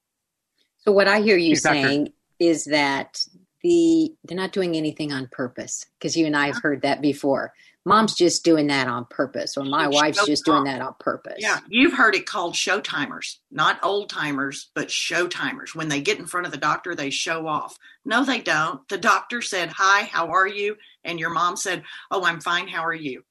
So 0.78 0.92
what 0.92 1.08
I 1.08 1.20
hear 1.20 1.36
you 1.36 1.56
saying 1.56 2.12
is 2.38 2.64
that 2.66 3.20
the 3.62 4.14
they're 4.24 4.36
not 4.36 4.52
doing 4.52 4.76
anything 4.76 5.12
on 5.12 5.28
purpose 5.30 5.84
because 5.98 6.16
you 6.16 6.26
and 6.26 6.36
I 6.36 6.46
have 6.46 6.62
heard 6.62 6.82
that 6.82 7.02
before. 7.02 7.52
Mom's 7.84 8.14
just 8.14 8.44
doing 8.44 8.66
that 8.66 8.86
on 8.86 9.06
purpose 9.06 9.56
or 9.56 9.64
my 9.64 9.88
wife's 9.88 10.24
just 10.26 10.44
doing 10.44 10.64
that 10.64 10.80
on 10.80 10.94
purpose. 11.00 11.36
Yeah 11.38 11.58
you've 11.68 11.94
heard 11.94 12.14
it 12.14 12.26
called 12.26 12.54
show 12.54 12.80
timers 12.80 13.40
not 13.50 13.82
old 13.82 14.10
timers 14.10 14.70
but 14.74 14.90
show 14.90 15.26
timers 15.26 15.74
when 15.74 15.88
they 15.88 16.00
get 16.00 16.18
in 16.18 16.26
front 16.26 16.46
of 16.46 16.52
the 16.52 16.58
doctor 16.58 16.94
they 16.94 17.10
show 17.10 17.46
off 17.46 17.78
no 18.08 18.24
they 18.24 18.40
don't. 18.40 18.88
The 18.88 18.98
doctor 18.98 19.42
said 19.42 19.68
hi 19.68 20.02
how 20.02 20.32
are 20.32 20.48
you? 20.48 20.76
And 21.04 21.20
your 21.20 21.30
mom 21.30 21.56
said 21.56 21.84
oh 22.10 22.24
i'm 22.24 22.40
fine. 22.40 22.66
How 22.66 22.84
are 22.84 22.94
you? 22.94 23.22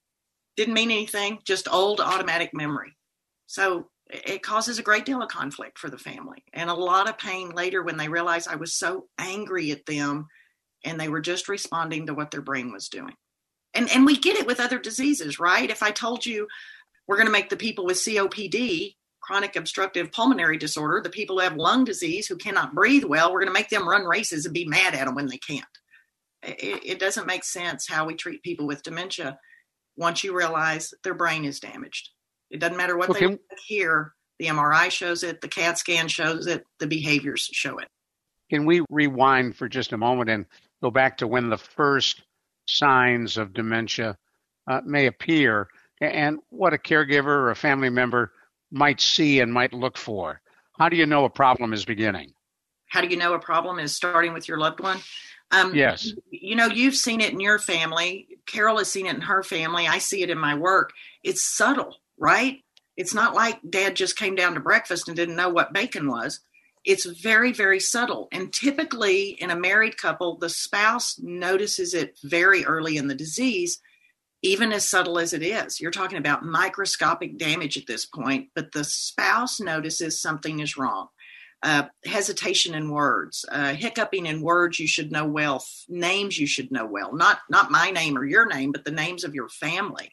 Didn't 0.55 0.75
mean 0.75 0.91
anything 0.91 1.39
just 1.43 1.71
old 1.71 1.99
automatic 1.99 2.53
memory. 2.53 2.95
So 3.47 3.89
it 4.09 4.41
causes 4.41 4.79
a 4.79 4.83
great 4.83 5.05
deal 5.05 5.21
of 5.21 5.29
conflict 5.29 5.77
for 5.77 5.89
the 5.89 5.97
family 5.97 6.43
and 6.53 6.69
a 6.69 6.73
lot 6.73 7.09
of 7.09 7.17
pain 7.17 7.49
later 7.49 7.83
when 7.83 7.97
they 7.97 8.07
realize 8.07 8.47
i 8.47 8.55
was 8.55 8.73
so 8.73 9.05
angry 9.17 9.71
at 9.71 9.85
them 9.85 10.27
and 10.85 10.97
they 10.97 11.09
were 11.09 11.19
just 11.19 11.49
responding 11.49 12.07
to 12.07 12.13
what 12.13 12.31
their 12.31 12.41
brain 12.41 12.71
was 12.71 12.87
doing. 12.87 13.13
And 13.73 13.89
and 13.91 14.05
we 14.05 14.17
get 14.17 14.37
it 14.37 14.47
with 14.47 14.59
other 14.59 14.79
diseases 14.79 15.39
right? 15.39 15.69
If 15.69 15.83
i 15.83 15.91
told 15.91 16.25
you 16.25 16.47
we're 17.07 17.17
going 17.17 17.27
to 17.27 17.31
make 17.31 17.49
the 17.49 17.57
people 17.57 17.85
with 17.85 17.97
copd 17.97 18.95
chronic 19.27 19.57
obstructive 19.57 20.09
pulmonary 20.13 20.57
disorder, 20.57 21.01
the 21.03 21.09
people 21.09 21.35
who 21.35 21.43
have 21.43 21.57
lung 21.57 21.83
disease 21.83 22.27
who 22.27 22.37
cannot 22.37 22.73
breathe 22.73 23.03
well, 23.03 23.31
we're 23.31 23.41
going 23.41 23.53
to 23.53 23.59
make 23.59 23.69
them 23.69 23.87
run 23.87 24.05
races 24.05 24.45
and 24.45 24.53
be 24.53 24.63
mad 24.63 24.95
at 24.95 25.05
them 25.05 25.15
when 25.15 25.27
they 25.27 25.37
can't. 25.37 25.65
It, 26.43 26.81
it 26.85 26.99
doesn't 26.99 27.27
make 27.27 27.43
sense 27.43 27.85
how 27.89 28.05
we 28.05 28.15
treat 28.15 28.41
people 28.41 28.65
with 28.65 28.83
dementia 28.83 29.37
once 29.97 30.23
you 30.23 30.35
realize 30.35 30.93
their 31.03 31.13
brain 31.13 31.43
is 31.43 31.59
damaged. 31.59 32.11
It 32.49 32.61
doesn't 32.61 32.77
matter 32.77 32.97
what 32.97 33.09
okay. 33.09 33.27
they 33.27 33.37
hear, 33.67 34.13
the 34.39 34.45
MRI 34.45 34.89
shows 34.89 35.23
it, 35.23 35.41
the 35.41 35.49
CAT 35.49 35.77
scan 35.77 36.07
shows 36.07 36.47
it, 36.47 36.63
the 36.79 36.87
behaviors 36.87 37.49
show 37.51 37.79
it. 37.79 37.89
Can 38.49 38.65
we 38.65 38.85
rewind 38.89 39.57
for 39.57 39.67
just 39.67 39.91
a 39.91 39.97
moment 39.97 40.29
and 40.29 40.45
go 40.81 40.89
back 40.89 41.17
to 41.17 41.27
when 41.27 41.49
the 41.49 41.57
first 41.57 42.21
signs 42.65 43.37
of 43.37 43.53
dementia 43.53 44.17
uh, 44.67 44.79
may 44.85 45.07
appear 45.07 45.67
and 45.99 46.39
what 46.49 46.73
a 46.73 46.77
caregiver 46.77 47.25
or 47.25 47.51
a 47.51 47.55
family 47.55 47.89
member 47.89 48.31
might 48.71 49.01
see 49.01 49.39
and 49.39 49.53
might 49.53 49.73
look 49.73 49.97
for? 49.97 50.41
How 50.77 50.89
do 50.89 50.95
you 50.95 51.05
know 51.05 51.25
a 51.25 51.29
problem 51.29 51.73
is 51.73 51.85
beginning? 51.85 52.33
How 52.87 53.01
do 53.01 53.07
you 53.07 53.17
know 53.17 53.33
a 53.33 53.39
problem 53.39 53.79
is 53.79 53.95
starting 53.95 54.33
with 54.33 54.47
your 54.47 54.57
loved 54.57 54.79
one? 54.79 54.99
Um, 55.51 55.73
yes. 55.73 56.13
You 56.29 56.55
know, 56.55 56.67
you've 56.67 56.95
seen 56.95 57.21
it 57.21 57.31
in 57.31 57.39
your 57.39 57.59
family. 57.59 58.27
Carol 58.45 58.77
has 58.77 58.91
seen 58.91 59.05
it 59.05 59.15
in 59.15 59.21
her 59.21 59.43
family. 59.43 59.87
I 59.87 59.97
see 59.97 60.21
it 60.21 60.29
in 60.29 60.37
my 60.37 60.55
work. 60.55 60.91
It's 61.23 61.43
subtle, 61.43 61.95
right? 62.17 62.59
It's 62.95 63.13
not 63.13 63.33
like 63.33 63.59
dad 63.69 63.95
just 63.95 64.17
came 64.17 64.35
down 64.35 64.55
to 64.55 64.59
breakfast 64.59 65.07
and 65.07 65.15
didn't 65.15 65.35
know 65.35 65.49
what 65.49 65.73
bacon 65.73 66.09
was. 66.09 66.39
It's 66.83 67.05
very, 67.05 67.51
very 67.51 67.79
subtle. 67.79 68.27
And 68.31 68.51
typically 68.51 69.29
in 69.39 69.51
a 69.51 69.55
married 69.55 69.97
couple, 69.97 70.37
the 70.37 70.49
spouse 70.49 71.19
notices 71.19 71.93
it 71.93 72.17
very 72.23 72.65
early 72.65 72.97
in 72.97 73.07
the 73.07 73.15
disease, 73.15 73.79
even 74.41 74.71
as 74.71 74.87
subtle 74.87 75.19
as 75.19 75.33
it 75.33 75.41
is. 75.41 75.79
You're 75.79 75.91
talking 75.91 76.17
about 76.17 76.45
microscopic 76.45 77.37
damage 77.37 77.77
at 77.77 77.87
this 77.87 78.05
point, 78.05 78.49
but 78.55 78.71
the 78.71 78.83
spouse 78.83 79.59
notices 79.59 80.21
something 80.21 80.59
is 80.59 80.77
wrong. 80.77 81.07
Uh, 81.63 81.83
hesitation 82.05 82.75
in 82.75 82.91
words, 82.91 83.43
uh, 83.51 83.73
hiccuping 83.73 84.27
in 84.27 84.41
words 84.41 84.79
you 84.79 84.87
should 84.87 85.11
know 85.11 85.25
well, 85.25 85.65
names 85.89 86.37
you 86.37 86.45
should 86.45 86.71
know 86.71 86.85
well, 86.85 87.15
not 87.15 87.39
not 87.49 87.71
my 87.71 87.89
name 87.89 88.15
or 88.15 88.25
your 88.25 88.45
name, 88.45 88.71
but 88.71 88.85
the 88.85 88.91
names 88.91 89.23
of 89.23 89.33
your 89.33 89.49
family. 89.49 90.11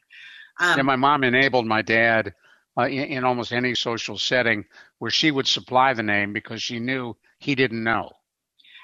Um, 0.59 0.77
yeah, 0.77 0.83
my 0.83 0.95
mom 0.95 1.23
enabled 1.23 1.67
my 1.67 1.83
dad 1.83 2.33
uh, 2.77 2.87
in, 2.87 3.03
in, 3.03 3.23
almost 3.23 3.53
any 3.53 3.75
social 3.75 4.17
setting 4.17 4.65
where 4.97 5.11
she 5.11 5.29
would 5.29 5.45
supply 5.45 5.93
the 5.93 6.01
name 6.01 6.33
because 6.33 6.63
she 6.63 6.79
knew 6.79 7.15
he 7.37 7.53
didn't 7.53 7.83
know. 7.83 8.11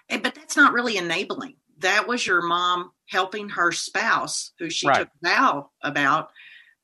But 0.10 0.36
that's 0.36 0.56
not 0.56 0.74
really 0.74 0.98
enabling. 0.98 1.56
That 1.82 2.08
was 2.08 2.26
your 2.26 2.42
mom 2.42 2.92
helping 3.08 3.50
her 3.50 3.72
spouse, 3.72 4.52
who 4.60 4.70
she 4.70 4.88
right. 4.88 5.00
took 5.00 5.10
vow 5.24 5.70
about, 5.84 6.30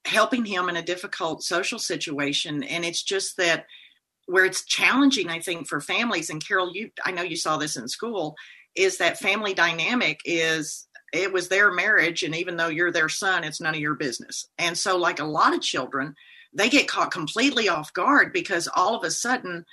helping 0.05 0.45
him 0.45 0.69
in 0.69 0.77
a 0.77 0.81
difficult 0.81 1.43
social 1.43 1.79
situation. 1.79 2.63
And 2.63 2.85
it's 2.85 3.03
just 3.03 3.37
that 3.37 3.65
where 4.27 4.45
it's 4.45 4.65
challenging, 4.65 5.29
I 5.29 5.39
think, 5.39 5.67
for 5.67 5.79
families. 5.79 6.29
And 6.29 6.45
Carol, 6.45 6.71
you, 6.73 6.91
I 7.05 7.11
know 7.11 7.23
you 7.23 7.37
saw 7.37 7.57
this 7.57 7.77
in 7.77 7.87
school, 7.87 8.35
is 8.75 8.97
that 8.97 9.19
family 9.19 9.53
dynamic 9.53 10.19
is 10.25 10.87
it 11.13 11.31
was 11.31 11.47
their 11.47 11.71
marriage, 11.71 12.23
and 12.23 12.35
even 12.35 12.57
though 12.57 12.67
you're 12.67 12.91
their 12.91 13.09
son, 13.09 13.43
it's 13.43 13.61
none 13.61 13.73
of 13.73 13.79
your 13.79 13.95
business. 13.95 14.45
And 14.57 14.77
so, 14.77 14.97
like 14.97 15.19
a 15.19 15.25
lot 15.25 15.53
of 15.53 15.61
children, 15.61 16.15
they 16.53 16.69
get 16.69 16.87
caught 16.87 17.11
completely 17.11 17.69
off 17.69 17.93
guard 17.93 18.33
because 18.33 18.67
all 18.75 18.95
of 18.95 19.03
a 19.03 19.11
sudden 19.11 19.65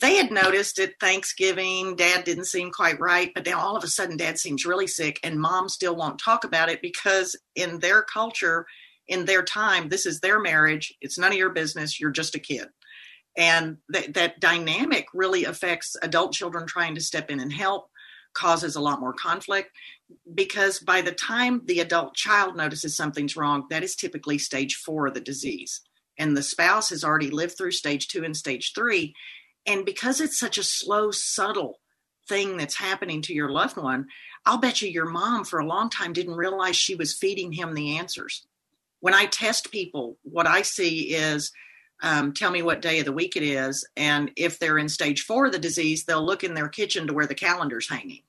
they 0.00 0.16
had 0.16 0.30
noticed 0.30 0.78
at 0.78 0.98
Thanksgiving, 1.00 1.96
dad 1.96 2.24
didn't 2.24 2.46
seem 2.46 2.70
quite 2.70 3.00
right, 3.00 3.32
but 3.34 3.46
now 3.46 3.58
all 3.58 3.76
of 3.76 3.84
a 3.84 3.88
sudden 3.88 4.16
dad 4.16 4.38
seems 4.38 4.66
really 4.66 4.86
sick 4.86 5.18
and 5.22 5.40
mom 5.40 5.68
still 5.68 5.96
won't 5.96 6.18
talk 6.18 6.44
about 6.44 6.68
it 6.68 6.82
because 6.82 7.36
in 7.54 7.78
their 7.78 8.02
culture, 8.02 8.66
in 9.08 9.24
their 9.24 9.42
time, 9.42 9.88
this 9.88 10.06
is 10.06 10.20
their 10.20 10.40
marriage. 10.40 10.94
It's 11.00 11.18
none 11.18 11.32
of 11.32 11.38
your 11.38 11.50
business. 11.50 12.00
You're 12.00 12.10
just 12.10 12.34
a 12.34 12.40
kid. 12.40 12.68
And 13.36 13.78
that, 13.90 14.14
that 14.14 14.40
dynamic 14.40 15.06
really 15.12 15.44
affects 15.44 15.96
adult 16.02 16.32
children 16.32 16.66
trying 16.66 16.94
to 16.94 17.00
step 17.00 17.30
in 17.30 17.38
and 17.38 17.52
help, 17.52 17.90
causes 18.34 18.76
a 18.76 18.80
lot 18.80 19.00
more 19.00 19.12
conflict 19.14 19.70
because 20.34 20.78
by 20.78 21.00
the 21.00 21.12
time 21.12 21.62
the 21.64 21.80
adult 21.80 22.14
child 22.14 22.56
notices 22.56 22.96
something's 22.96 23.36
wrong, 23.36 23.66
that 23.70 23.82
is 23.82 23.96
typically 23.96 24.38
stage 24.38 24.76
four 24.76 25.06
of 25.06 25.14
the 25.14 25.20
disease 25.20 25.80
and 26.18 26.36
the 26.36 26.42
spouse 26.42 26.90
has 26.90 27.04
already 27.04 27.30
lived 27.30 27.56
through 27.56 27.72
stage 27.72 28.08
two 28.08 28.24
and 28.24 28.36
stage 28.36 28.72
three. 28.74 29.14
And 29.66 29.84
because 29.84 30.20
it's 30.20 30.38
such 30.38 30.58
a 30.58 30.62
slow, 30.62 31.10
subtle 31.10 31.80
thing 32.28 32.56
that's 32.56 32.76
happening 32.76 33.22
to 33.22 33.34
your 33.34 33.50
loved 33.50 33.76
one, 33.76 34.08
I'll 34.44 34.58
bet 34.58 34.80
you 34.80 34.88
your 34.88 35.06
mom 35.06 35.44
for 35.44 35.58
a 35.58 35.66
long 35.66 35.90
time 35.90 36.12
didn't 36.12 36.36
realize 36.36 36.76
she 36.76 36.94
was 36.94 37.14
feeding 37.14 37.52
him 37.52 37.74
the 37.74 37.98
answers. 37.98 38.46
When 39.00 39.14
I 39.14 39.26
test 39.26 39.72
people, 39.72 40.16
what 40.22 40.46
I 40.46 40.62
see 40.62 41.14
is 41.14 41.52
um, 42.02 42.32
tell 42.32 42.50
me 42.50 42.62
what 42.62 42.82
day 42.82 43.00
of 43.00 43.06
the 43.06 43.12
week 43.12 43.36
it 43.36 43.42
is. 43.42 43.86
And 43.96 44.30
if 44.36 44.58
they're 44.58 44.78
in 44.78 44.88
stage 44.88 45.22
four 45.22 45.46
of 45.46 45.52
the 45.52 45.58
disease, 45.58 46.04
they'll 46.04 46.24
look 46.24 46.44
in 46.44 46.54
their 46.54 46.68
kitchen 46.68 47.06
to 47.06 47.14
where 47.14 47.26
the 47.26 47.34
calendar's 47.34 47.88
hanging 47.88 48.22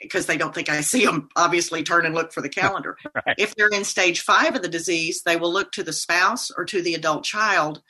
because 0.00 0.26
they 0.26 0.36
don't 0.36 0.54
think 0.54 0.68
I 0.68 0.80
see 0.80 1.06
them 1.06 1.28
obviously 1.36 1.82
turn 1.82 2.04
and 2.04 2.14
look 2.14 2.32
for 2.32 2.40
the 2.40 2.48
calendar. 2.60 2.96
right. 3.14 3.36
If 3.38 3.54
they're 3.54 3.68
in 3.68 3.84
stage 3.84 4.20
five 4.20 4.56
of 4.56 4.62
the 4.62 4.68
disease, 4.68 5.22
they 5.22 5.36
will 5.36 5.52
look 5.52 5.72
to 5.72 5.82
the 5.82 5.92
spouse 5.92 6.50
or 6.50 6.64
to 6.66 6.82
the 6.82 6.94
adult 6.94 7.24
child. 7.24 7.82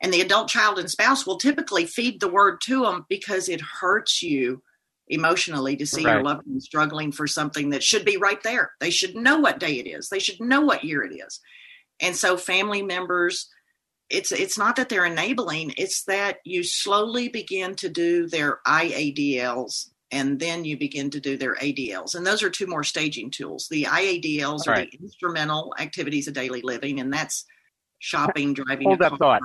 And 0.00 0.12
the 0.12 0.20
adult 0.20 0.48
child 0.48 0.78
and 0.78 0.90
spouse 0.90 1.26
will 1.26 1.36
typically 1.36 1.84
feed 1.86 2.20
the 2.20 2.28
word 2.28 2.60
to 2.62 2.82
them 2.82 3.04
because 3.08 3.48
it 3.48 3.60
hurts 3.60 4.22
you 4.22 4.62
emotionally 5.08 5.76
to 5.76 5.86
see 5.86 6.04
right. 6.04 6.14
your 6.14 6.22
loved 6.22 6.46
one 6.46 6.60
struggling 6.60 7.12
for 7.12 7.26
something 7.26 7.70
that 7.70 7.82
should 7.82 8.04
be 8.04 8.16
right 8.16 8.42
there. 8.42 8.72
They 8.80 8.90
should 8.90 9.14
know 9.14 9.38
what 9.38 9.58
day 9.58 9.78
it 9.78 9.86
is. 9.86 10.08
They 10.08 10.20
should 10.20 10.40
know 10.40 10.62
what 10.62 10.84
year 10.84 11.02
it 11.02 11.12
is. 11.12 11.40
And 12.00 12.16
so 12.16 12.36
family 12.36 12.82
members, 12.82 13.50
it's 14.08 14.32
it's 14.32 14.56
not 14.56 14.76
that 14.76 14.88
they're 14.88 15.04
enabling, 15.04 15.74
it's 15.76 16.04
that 16.04 16.38
you 16.44 16.62
slowly 16.62 17.28
begin 17.28 17.74
to 17.76 17.88
do 17.88 18.26
their 18.28 18.60
IADLs 18.66 19.90
and 20.12 20.40
then 20.40 20.64
you 20.64 20.76
begin 20.76 21.10
to 21.10 21.20
do 21.20 21.36
their 21.36 21.54
ADLs. 21.56 22.14
And 22.14 22.26
those 22.26 22.42
are 22.42 22.50
two 22.50 22.66
more 22.66 22.82
staging 22.82 23.30
tools. 23.30 23.68
The 23.70 23.84
IADLs 23.84 24.66
are 24.66 24.76
the 24.76 24.98
instrumental 25.00 25.74
activities 25.78 26.26
of 26.26 26.34
daily 26.34 26.62
living, 26.62 27.00
and 27.00 27.12
that's 27.12 27.44
shopping, 27.98 28.54
driving. 28.54 28.88
Hold 28.88 28.98
that 29.00 29.16
thought. 29.18 29.42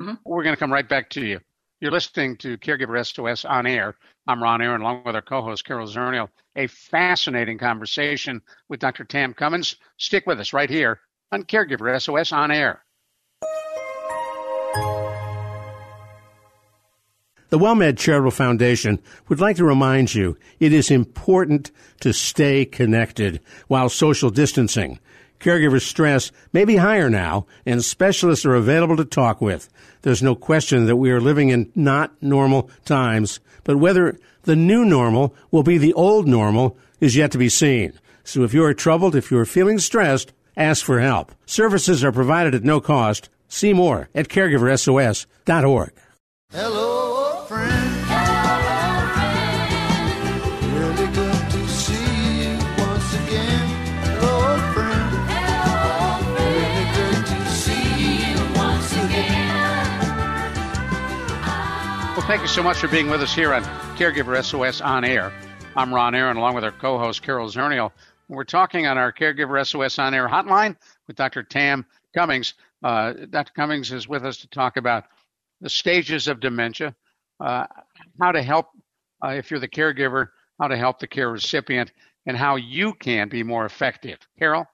Mm-hmm. 0.00 0.14
We're 0.24 0.44
going 0.44 0.54
to 0.54 0.58
come 0.58 0.72
right 0.72 0.88
back 0.88 1.10
to 1.10 1.24
you. 1.24 1.40
You're 1.80 1.92
listening 1.92 2.36
to 2.38 2.58
Caregiver 2.58 3.04
SOS 3.04 3.44
on 3.44 3.66
air. 3.66 3.96
I'm 4.26 4.42
Ron 4.42 4.62
Aaron, 4.62 4.80
along 4.80 5.02
with 5.04 5.14
our 5.14 5.22
co-host 5.22 5.64
Carol 5.64 5.86
Zernial. 5.86 6.28
A 6.56 6.66
fascinating 6.66 7.58
conversation 7.58 8.42
with 8.68 8.80
Dr. 8.80 9.04
Tam 9.04 9.34
Cummings. 9.34 9.76
Stick 9.96 10.26
with 10.26 10.40
us 10.40 10.52
right 10.52 10.70
here 10.70 11.00
on 11.32 11.44
Caregiver 11.44 12.00
SOS 12.00 12.32
on 12.32 12.50
air. 12.50 12.84
The 17.50 17.58
WellMed 17.58 17.96
Charitable 17.96 18.30
Foundation 18.32 19.00
would 19.28 19.40
like 19.40 19.56
to 19.56 19.64
remind 19.64 20.14
you 20.14 20.36
it 20.60 20.72
is 20.72 20.90
important 20.90 21.70
to 22.00 22.12
stay 22.12 22.66
connected 22.66 23.40
while 23.68 23.88
social 23.88 24.30
distancing. 24.30 24.98
Caregiver 25.40 25.80
stress 25.80 26.32
may 26.52 26.64
be 26.64 26.76
higher 26.76 27.08
now, 27.08 27.46
and 27.64 27.84
specialists 27.84 28.44
are 28.44 28.54
available 28.54 28.96
to 28.96 29.04
talk 29.04 29.40
with. 29.40 29.68
There's 30.02 30.22
no 30.22 30.34
question 30.34 30.86
that 30.86 30.96
we 30.96 31.10
are 31.10 31.20
living 31.20 31.50
in 31.50 31.70
not 31.74 32.12
normal 32.22 32.70
times, 32.84 33.40
but 33.64 33.76
whether 33.76 34.18
the 34.42 34.56
new 34.56 34.84
normal 34.84 35.34
will 35.50 35.62
be 35.62 35.78
the 35.78 35.94
old 35.94 36.26
normal 36.26 36.76
is 37.00 37.16
yet 37.16 37.30
to 37.32 37.38
be 37.38 37.48
seen. 37.48 37.92
So 38.24 38.42
if 38.42 38.52
you 38.52 38.64
are 38.64 38.74
troubled, 38.74 39.14
if 39.14 39.30
you 39.30 39.38
are 39.38 39.46
feeling 39.46 39.78
stressed, 39.78 40.32
ask 40.56 40.84
for 40.84 41.00
help. 41.00 41.32
Services 41.46 42.04
are 42.04 42.12
provided 42.12 42.54
at 42.54 42.64
no 42.64 42.80
cost. 42.80 43.28
See 43.48 43.72
more 43.72 44.08
at 44.14 44.28
caregiversos.org. 44.28 45.92
Hello. 46.50 47.17
Thank 62.28 62.42
you 62.42 62.46
so 62.46 62.62
much 62.62 62.76
for 62.76 62.88
being 62.88 63.08
with 63.08 63.22
us 63.22 63.34
here 63.34 63.54
on 63.54 63.62
Caregiver 63.96 64.44
SOS 64.44 64.82
On 64.82 65.02
Air. 65.02 65.32
I'm 65.74 65.94
Ron 65.94 66.14
Aaron, 66.14 66.36
along 66.36 66.54
with 66.54 66.62
our 66.62 66.72
co 66.72 66.98
host, 66.98 67.22
Carol 67.22 67.48
Zernial. 67.48 67.90
We're 68.28 68.44
talking 68.44 68.86
on 68.86 68.98
our 68.98 69.14
Caregiver 69.14 69.66
SOS 69.66 69.98
On 69.98 70.12
Air 70.12 70.28
hotline 70.28 70.76
with 71.06 71.16
Dr. 71.16 71.42
Tam 71.42 71.86
Cummings. 72.14 72.52
Uh, 72.84 73.14
Dr. 73.30 73.50
Cummings 73.56 73.92
is 73.92 74.06
with 74.06 74.26
us 74.26 74.36
to 74.42 74.48
talk 74.48 74.76
about 74.76 75.04
the 75.62 75.70
stages 75.70 76.28
of 76.28 76.38
dementia, 76.38 76.94
uh, 77.40 77.64
how 78.20 78.32
to 78.32 78.42
help, 78.42 78.66
uh, 79.24 79.28
if 79.28 79.50
you're 79.50 79.58
the 79.58 79.66
caregiver, 79.66 80.28
how 80.60 80.68
to 80.68 80.76
help 80.76 80.98
the 80.98 81.06
care 81.06 81.30
recipient, 81.30 81.90
and 82.26 82.36
how 82.36 82.56
you 82.56 82.92
can 82.92 83.30
be 83.30 83.42
more 83.42 83.64
effective. 83.64 84.18
Carol? 84.38 84.66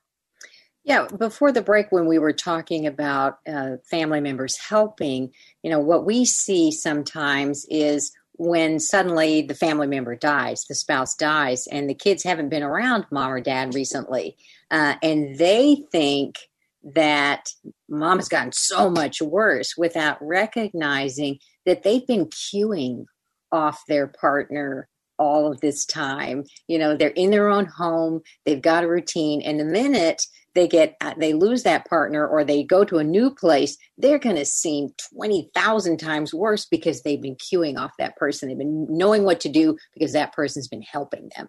Yeah, 0.84 1.06
before 1.18 1.50
the 1.50 1.62
break, 1.62 1.90
when 1.90 2.06
we 2.06 2.18
were 2.18 2.34
talking 2.34 2.86
about 2.86 3.38
uh, 3.48 3.76
family 3.90 4.20
members 4.20 4.58
helping, 4.58 5.32
you 5.62 5.70
know, 5.70 5.78
what 5.78 6.04
we 6.04 6.26
see 6.26 6.70
sometimes 6.70 7.64
is 7.70 8.12
when 8.36 8.78
suddenly 8.78 9.40
the 9.42 9.54
family 9.54 9.86
member 9.86 10.14
dies, 10.14 10.64
the 10.64 10.74
spouse 10.74 11.14
dies, 11.14 11.66
and 11.68 11.88
the 11.88 11.94
kids 11.94 12.22
haven't 12.22 12.50
been 12.50 12.62
around 12.62 13.06
mom 13.10 13.32
or 13.32 13.40
dad 13.40 13.74
recently, 13.74 14.36
uh, 14.70 14.96
and 15.02 15.38
they 15.38 15.84
think 15.90 16.36
that 16.82 17.48
mom 17.88 18.18
has 18.18 18.28
gotten 18.28 18.52
so 18.52 18.90
much 18.90 19.22
worse 19.22 19.76
without 19.78 20.18
recognizing 20.20 21.38
that 21.64 21.82
they've 21.82 22.06
been 22.06 22.26
cueing 22.26 23.06
off 23.50 23.80
their 23.88 24.06
partner 24.06 24.86
all 25.18 25.50
of 25.50 25.60
this 25.60 25.86
time. 25.86 26.44
You 26.68 26.78
know, 26.78 26.94
they're 26.94 27.08
in 27.10 27.30
their 27.30 27.48
own 27.48 27.66
home, 27.66 28.20
they've 28.44 28.60
got 28.60 28.84
a 28.84 28.88
routine, 28.88 29.40
and 29.40 29.58
the 29.58 29.64
minute 29.64 30.26
they 30.54 30.68
get 30.68 30.96
uh, 31.00 31.14
they 31.18 31.32
lose 31.32 31.64
that 31.64 31.88
partner 31.88 32.26
or 32.26 32.44
they 32.44 32.62
go 32.62 32.84
to 32.84 32.98
a 32.98 33.04
new 33.04 33.30
place, 33.30 33.76
they're 33.98 34.18
going 34.18 34.36
to 34.36 34.44
seem 34.44 34.90
20,000 35.14 35.98
times 35.98 36.32
worse 36.32 36.64
because 36.64 37.02
they've 37.02 37.20
been 37.20 37.36
cueing 37.36 37.78
off 37.78 37.92
that 37.98 38.16
person. 38.16 38.48
They've 38.48 38.58
been 38.58 38.86
knowing 38.88 39.24
what 39.24 39.40
to 39.40 39.48
do 39.48 39.76
because 39.94 40.12
that 40.12 40.32
person's 40.32 40.68
been 40.68 40.82
helping 40.82 41.30
them. 41.36 41.48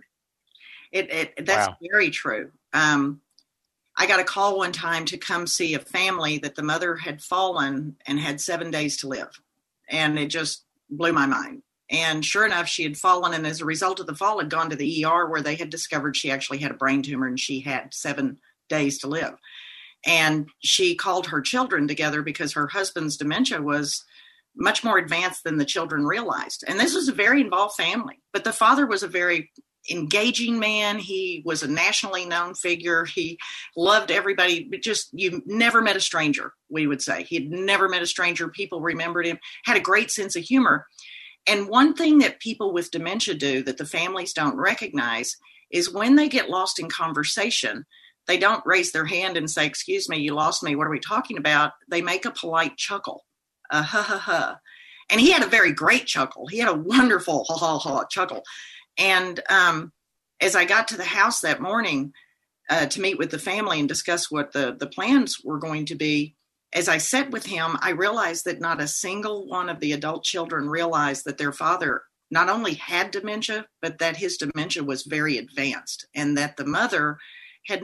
It, 0.91 1.13
it 1.13 1.45
that's 1.45 1.67
wow. 1.67 1.77
very 1.81 2.09
true. 2.09 2.51
Um, 2.73 3.21
I 3.97 4.07
got 4.07 4.19
a 4.19 4.25
call 4.25 4.57
one 4.57 4.71
time 4.71 5.05
to 5.05 5.17
come 5.17 5.47
see 5.47 5.73
a 5.73 5.79
family 5.79 6.37
that 6.39 6.55
the 6.55 6.63
mother 6.63 6.95
had 6.95 7.21
fallen 7.21 7.95
and 8.05 8.19
had 8.19 8.41
seven 8.41 8.71
days 8.71 8.97
to 8.97 9.07
live. 9.07 9.39
And 9.89 10.19
it 10.19 10.27
just 10.27 10.65
blew 10.89 11.13
my 11.13 11.25
mind. 11.25 11.61
And 11.89 12.25
sure 12.25 12.45
enough, 12.45 12.67
she 12.67 12.83
had 12.83 12.97
fallen, 12.97 13.33
and 13.33 13.45
as 13.45 13.61
a 13.61 13.65
result 13.65 13.99
of 13.99 14.07
the 14.07 14.15
fall, 14.15 14.39
had 14.39 14.49
gone 14.49 14.71
to 14.71 14.75
the 14.75 15.05
ER 15.05 15.27
where 15.27 15.41
they 15.41 15.55
had 15.55 15.69
discovered 15.69 16.17
she 16.17 16.31
actually 16.31 16.57
had 16.57 16.71
a 16.71 16.75
brain 16.75 17.03
tumor 17.03 17.27
and 17.27 17.39
she 17.39 17.59
had 17.59 17.93
seven 17.93 18.39
days 18.69 18.99
to 18.99 19.07
live. 19.07 19.33
And 20.05 20.47
she 20.59 20.95
called 20.95 21.27
her 21.27 21.41
children 21.41 21.87
together 21.87 22.21
because 22.21 22.53
her 22.53 22.67
husband's 22.67 23.17
dementia 23.17 23.61
was 23.61 24.03
much 24.55 24.83
more 24.83 24.97
advanced 24.97 25.43
than 25.43 25.57
the 25.57 25.65
children 25.65 26.05
realized. 26.05 26.63
And 26.67 26.79
this 26.79 26.93
was 26.93 27.07
a 27.07 27.13
very 27.13 27.41
involved 27.41 27.75
family, 27.75 28.21
but 28.31 28.43
the 28.43 28.53
father 28.53 28.85
was 28.85 29.03
a 29.03 29.07
very 29.07 29.51
engaging 29.91 30.59
man. 30.59 30.97
He 30.97 31.43
was 31.45 31.61
a 31.61 31.67
nationally 31.67 32.25
known 32.25 32.55
figure. 32.55 33.05
He 33.05 33.37
loved 33.75 34.11
everybody. 34.11 34.69
Just 34.81 35.09
you 35.11 35.41
never 35.45 35.81
met 35.81 35.95
a 35.95 36.01
stranger, 36.01 36.53
we 36.69 36.87
would 36.87 37.01
say. 37.01 37.23
He 37.23 37.35
had 37.35 37.49
never 37.49 37.89
met 37.89 38.01
a 38.01 38.07
stranger. 38.07 38.47
People 38.47 38.81
remembered 38.81 39.25
him, 39.25 39.37
had 39.65 39.77
a 39.77 39.81
great 39.81 40.11
sense 40.11 40.35
of 40.35 40.43
humor. 40.43 40.87
And 41.47 41.69
one 41.69 41.93
thing 41.93 42.19
that 42.19 42.39
people 42.39 42.73
with 42.73 42.91
dementia 42.91 43.35
do 43.35 43.61
that 43.63 43.77
the 43.77 43.85
families 43.85 44.33
don't 44.33 44.57
recognize 44.57 45.37
is 45.69 45.93
when 45.93 46.15
they 46.15 46.29
get 46.29 46.49
lost 46.49 46.79
in 46.79 46.89
conversation, 46.89 47.85
they 48.27 48.37
don't 48.37 48.65
raise 48.65 48.91
their 48.91 49.05
hand 49.05 49.37
and 49.37 49.49
say, 49.49 49.65
Excuse 49.65 50.09
me, 50.09 50.17
you 50.17 50.33
lost 50.33 50.63
me. 50.63 50.75
What 50.75 50.87
are 50.87 50.91
we 50.91 50.99
talking 50.99 51.37
about? 51.37 51.73
They 51.89 52.01
make 52.01 52.25
a 52.25 52.31
polite 52.31 52.77
chuckle. 52.77 53.25
Uh, 53.69 53.83
ha 53.83 54.01
ha 54.01 54.17
ha. 54.17 54.57
And 55.09 55.21
he 55.21 55.31
had 55.31 55.43
a 55.43 55.47
very 55.47 55.71
great 55.71 56.05
chuckle. 56.05 56.47
He 56.47 56.57
had 56.57 56.69
a 56.69 56.77
wonderful 56.77 57.45
ha 57.47 57.55
ha 57.55 57.77
ha 57.77 58.05
chuckle. 58.09 58.43
And 58.97 59.39
um, 59.49 59.91
as 60.41 60.55
I 60.55 60.65
got 60.65 60.87
to 60.89 60.97
the 60.97 61.03
house 61.03 61.41
that 61.41 61.61
morning 61.61 62.13
uh, 62.69 62.87
to 62.87 63.01
meet 63.01 63.17
with 63.17 63.31
the 63.31 63.39
family 63.39 63.79
and 63.79 63.87
discuss 63.87 64.31
what 64.31 64.51
the, 64.51 64.75
the 64.77 64.87
plans 64.87 65.37
were 65.43 65.59
going 65.59 65.85
to 65.87 65.95
be, 65.95 66.35
as 66.73 66.89
I 66.89 66.97
sat 66.97 67.31
with 67.31 67.45
him, 67.45 67.77
I 67.81 67.91
realized 67.91 68.45
that 68.45 68.59
not 68.59 68.81
a 68.81 68.87
single 68.87 69.47
one 69.47 69.69
of 69.69 69.79
the 69.79 69.93
adult 69.93 70.23
children 70.23 70.67
realized 70.69 71.25
that 71.25 71.37
their 71.37 71.53
father 71.53 72.03
not 72.31 72.49
only 72.49 72.73
had 72.73 73.11
dementia, 73.11 73.65
but 73.81 73.99
that 73.99 74.17
his 74.17 74.37
dementia 74.37 74.83
was 74.83 75.03
very 75.03 75.37
advanced 75.37 76.07
and 76.15 76.37
that 76.37 76.57
the 76.57 76.65
mother 76.65 77.17
had 77.67 77.83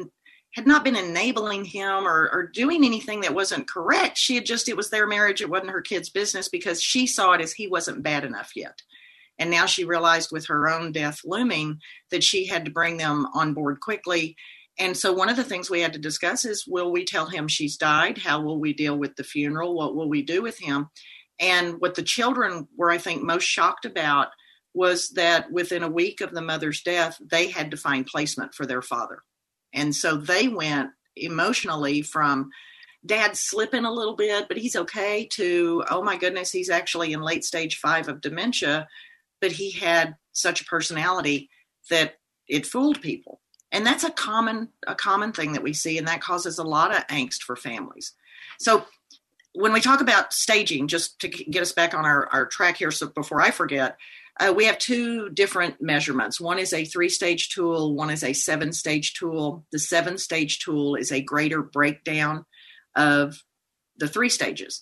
had 0.53 0.67
not 0.67 0.83
been 0.83 0.95
enabling 0.95 1.65
him 1.65 2.05
or, 2.05 2.29
or 2.31 2.51
doing 2.53 2.83
anything 2.83 3.21
that 3.21 3.33
wasn't 3.33 3.69
correct. 3.69 4.17
She 4.17 4.35
had 4.35 4.45
just, 4.45 4.67
it 4.67 4.75
was 4.75 4.89
their 4.89 5.07
marriage. 5.07 5.41
It 5.41 5.49
wasn't 5.49 5.71
her 5.71 5.81
kid's 5.81 6.09
business 6.09 6.49
because 6.49 6.81
she 6.81 7.07
saw 7.07 7.31
it 7.33 7.41
as 7.41 7.53
he 7.53 7.67
wasn't 7.67 8.03
bad 8.03 8.25
enough 8.25 8.51
yet. 8.55 8.81
And 9.39 9.49
now 9.49 9.65
she 9.65 9.85
realized 9.85 10.31
with 10.31 10.45
her 10.47 10.69
own 10.69 10.91
death 10.91 11.21
looming 11.23 11.79
that 12.11 12.23
she 12.23 12.45
had 12.45 12.65
to 12.65 12.71
bring 12.71 12.97
them 12.97 13.27
on 13.33 13.53
board 13.53 13.79
quickly. 13.79 14.35
And 14.77 14.95
so, 14.95 15.13
one 15.13 15.29
of 15.29 15.35
the 15.35 15.43
things 15.43 15.69
we 15.69 15.81
had 15.81 15.93
to 15.93 15.99
discuss 15.99 16.45
is 16.45 16.67
will 16.67 16.91
we 16.91 17.05
tell 17.05 17.25
him 17.25 17.47
she's 17.47 17.77
died? 17.77 18.17
How 18.17 18.41
will 18.41 18.59
we 18.59 18.73
deal 18.73 18.97
with 18.97 19.15
the 19.15 19.23
funeral? 19.23 19.73
What 19.73 19.95
will 19.95 20.09
we 20.09 20.21
do 20.21 20.41
with 20.41 20.59
him? 20.59 20.89
And 21.39 21.81
what 21.81 21.95
the 21.95 22.03
children 22.03 22.67
were, 22.77 22.91
I 22.91 22.97
think, 22.99 23.23
most 23.23 23.45
shocked 23.45 23.85
about 23.85 24.27
was 24.73 25.09
that 25.09 25.51
within 25.51 25.83
a 25.83 25.89
week 25.89 26.21
of 26.21 26.31
the 26.31 26.41
mother's 26.41 26.81
death, 26.83 27.19
they 27.19 27.49
had 27.49 27.71
to 27.71 27.77
find 27.77 28.05
placement 28.05 28.53
for 28.53 28.65
their 28.65 28.81
father. 28.81 29.23
And 29.73 29.95
so 29.95 30.17
they 30.17 30.47
went 30.47 30.91
emotionally 31.15 32.01
from 32.01 32.51
dad 33.05 33.35
slipping 33.35 33.85
a 33.85 33.91
little 33.91 34.15
bit, 34.15 34.47
but 34.47 34.57
he's 34.57 34.75
okay, 34.75 35.27
to, 35.33 35.83
oh 35.89 36.03
my 36.03 36.17
goodness, 36.17 36.51
he's 36.51 36.69
actually 36.69 37.13
in 37.13 37.21
late 37.21 37.43
stage 37.43 37.77
five 37.77 38.07
of 38.07 38.21
dementia 38.21 38.87
but 39.41 39.51
he 39.51 39.71
had 39.71 40.15
such 40.31 40.61
a 40.61 40.65
personality 40.65 41.49
that 41.89 42.19
it 42.47 42.65
fooled 42.65 43.01
people. 43.01 43.41
And 43.73 43.85
that's 43.85 44.03
a 44.03 44.11
common 44.11 44.69
a 44.87 44.95
common 44.95 45.33
thing 45.33 45.53
that 45.53 45.63
we 45.63 45.73
see 45.73 45.97
and 45.97 46.07
that 46.07 46.21
causes 46.21 46.59
a 46.59 46.63
lot 46.63 46.95
of 46.95 47.05
angst 47.07 47.41
for 47.41 47.55
families. 47.55 48.13
So 48.59 48.85
when 49.53 49.73
we 49.73 49.81
talk 49.81 49.99
about 49.99 50.33
staging 50.33 50.87
just 50.87 51.19
to 51.19 51.27
get 51.27 51.61
us 51.61 51.73
back 51.73 51.93
on 51.93 52.05
our, 52.05 52.27
our 52.27 52.45
track 52.45 52.77
here 52.77 52.91
so 52.91 53.07
before 53.07 53.41
i 53.41 53.51
forget 53.51 53.97
uh, 54.39 54.53
we 54.55 54.65
have 54.65 54.77
two 54.77 55.29
different 55.29 55.81
measurements 55.81 56.39
one 56.39 56.59
is 56.59 56.73
a 56.73 56.85
three 56.85 57.09
stage 57.09 57.49
tool 57.49 57.95
one 57.95 58.09
is 58.09 58.23
a 58.23 58.33
seven 58.33 58.71
stage 58.71 59.13
tool 59.13 59.65
the 59.71 59.79
seven 59.79 60.17
stage 60.17 60.59
tool 60.59 60.95
is 60.95 61.11
a 61.11 61.21
greater 61.21 61.61
breakdown 61.61 62.45
of 62.95 63.43
the 63.97 64.07
three 64.07 64.29
stages 64.29 64.81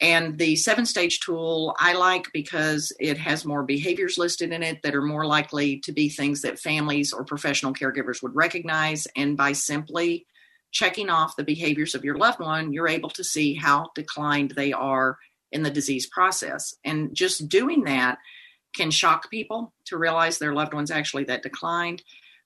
and 0.00 0.38
the 0.38 0.56
seven 0.56 0.86
stage 0.86 1.20
tool 1.20 1.74
I 1.78 1.94
like 1.94 2.26
because 2.32 2.92
it 2.98 3.16
has 3.18 3.44
more 3.44 3.62
behaviors 3.62 4.18
listed 4.18 4.52
in 4.52 4.62
it 4.62 4.82
that 4.82 4.94
are 4.94 5.02
more 5.02 5.24
likely 5.24 5.78
to 5.80 5.92
be 5.92 6.08
things 6.08 6.42
that 6.42 6.58
families 6.58 7.12
or 7.12 7.24
professional 7.24 7.72
caregivers 7.72 8.22
would 8.22 8.34
recognize. 8.34 9.06
And 9.16 9.36
by 9.36 9.52
simply 9.52 10.26
checking 10.72 11.10
off 11.10 11.36
the 11.36 11.44
behaviors 11.44 11.94
of 11.94 12.04
your 12.04 12.18
loved 12.18 12.40
one, 12.40 12.72
you're 12.72 12.88
able 12.88 13.10
to 13.10 13.22
see 13.22 13.54
how 13.54 13.90
declined 13.94 14.50
they 14.50 14.72
are 14.72 15.16
in 15.52 15.62
the 15.62 15.70
disease 15.70 16.06
process. 16.06 16.74
And 16.84 17.14
just 17.14 17.48
doing 17.48 17.84
that 17.84 18.18
can 18.74 18.90
shock 18.90 19.30
people 19.30 19.72
to 19.86 19.98
realize 19.98 20.38
their 20.38 20.54
loved 20.54 20.74
one's 20.74 20.90
actually 20.90 21.24
that 21.24 21.42
declined. 21.42 22.02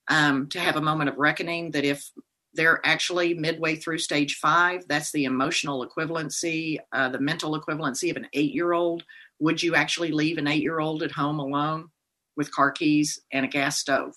Um, 0.07 0.49
to 0.49 0.59
have 0.59 0.75
a 0.75 0.81
moment 0.81 1.09
of 1.09 1.17
reckoning 1.17 1.69
that 1.71 1.85
if 1.85 2.09
they're 2.53 2.81
actually 2.83 3.33
midway 3.33 3.75
through 3.75 3.99
stage 3.99 4.35
five. 4.35 4.87
That's 4.87 5.11
the 5.11 5.25
emotional 5.25 5.87
equivalency, 5.87 6.77
uh, 6.91 7.09
the 7.09 7.19
mental 7.19 7.59
equivalency 7.59 8.09
of 8.09 8.17
an 8.17 8.27
eight 8.33 8.53
year 8.53 8.73
old. 8.73 9.03
Would 9.39 9.61
you 9.61 9.75
actually 9.75 10.11
leave 10.11 10.37
an 10.37 10.47
eight 10.47 10.61
year 10.61 10.79
old 10.79 11.03
at 11.03 11.11
home 11.11 11.39
alone 11.39 11.89
with 12.35 12.51
car 12.51 12.71
keys 12.71 13.21
and 13.31 13.45
a 13.45 13.49
gas 13.49 13.79
stove? 13.79 14.15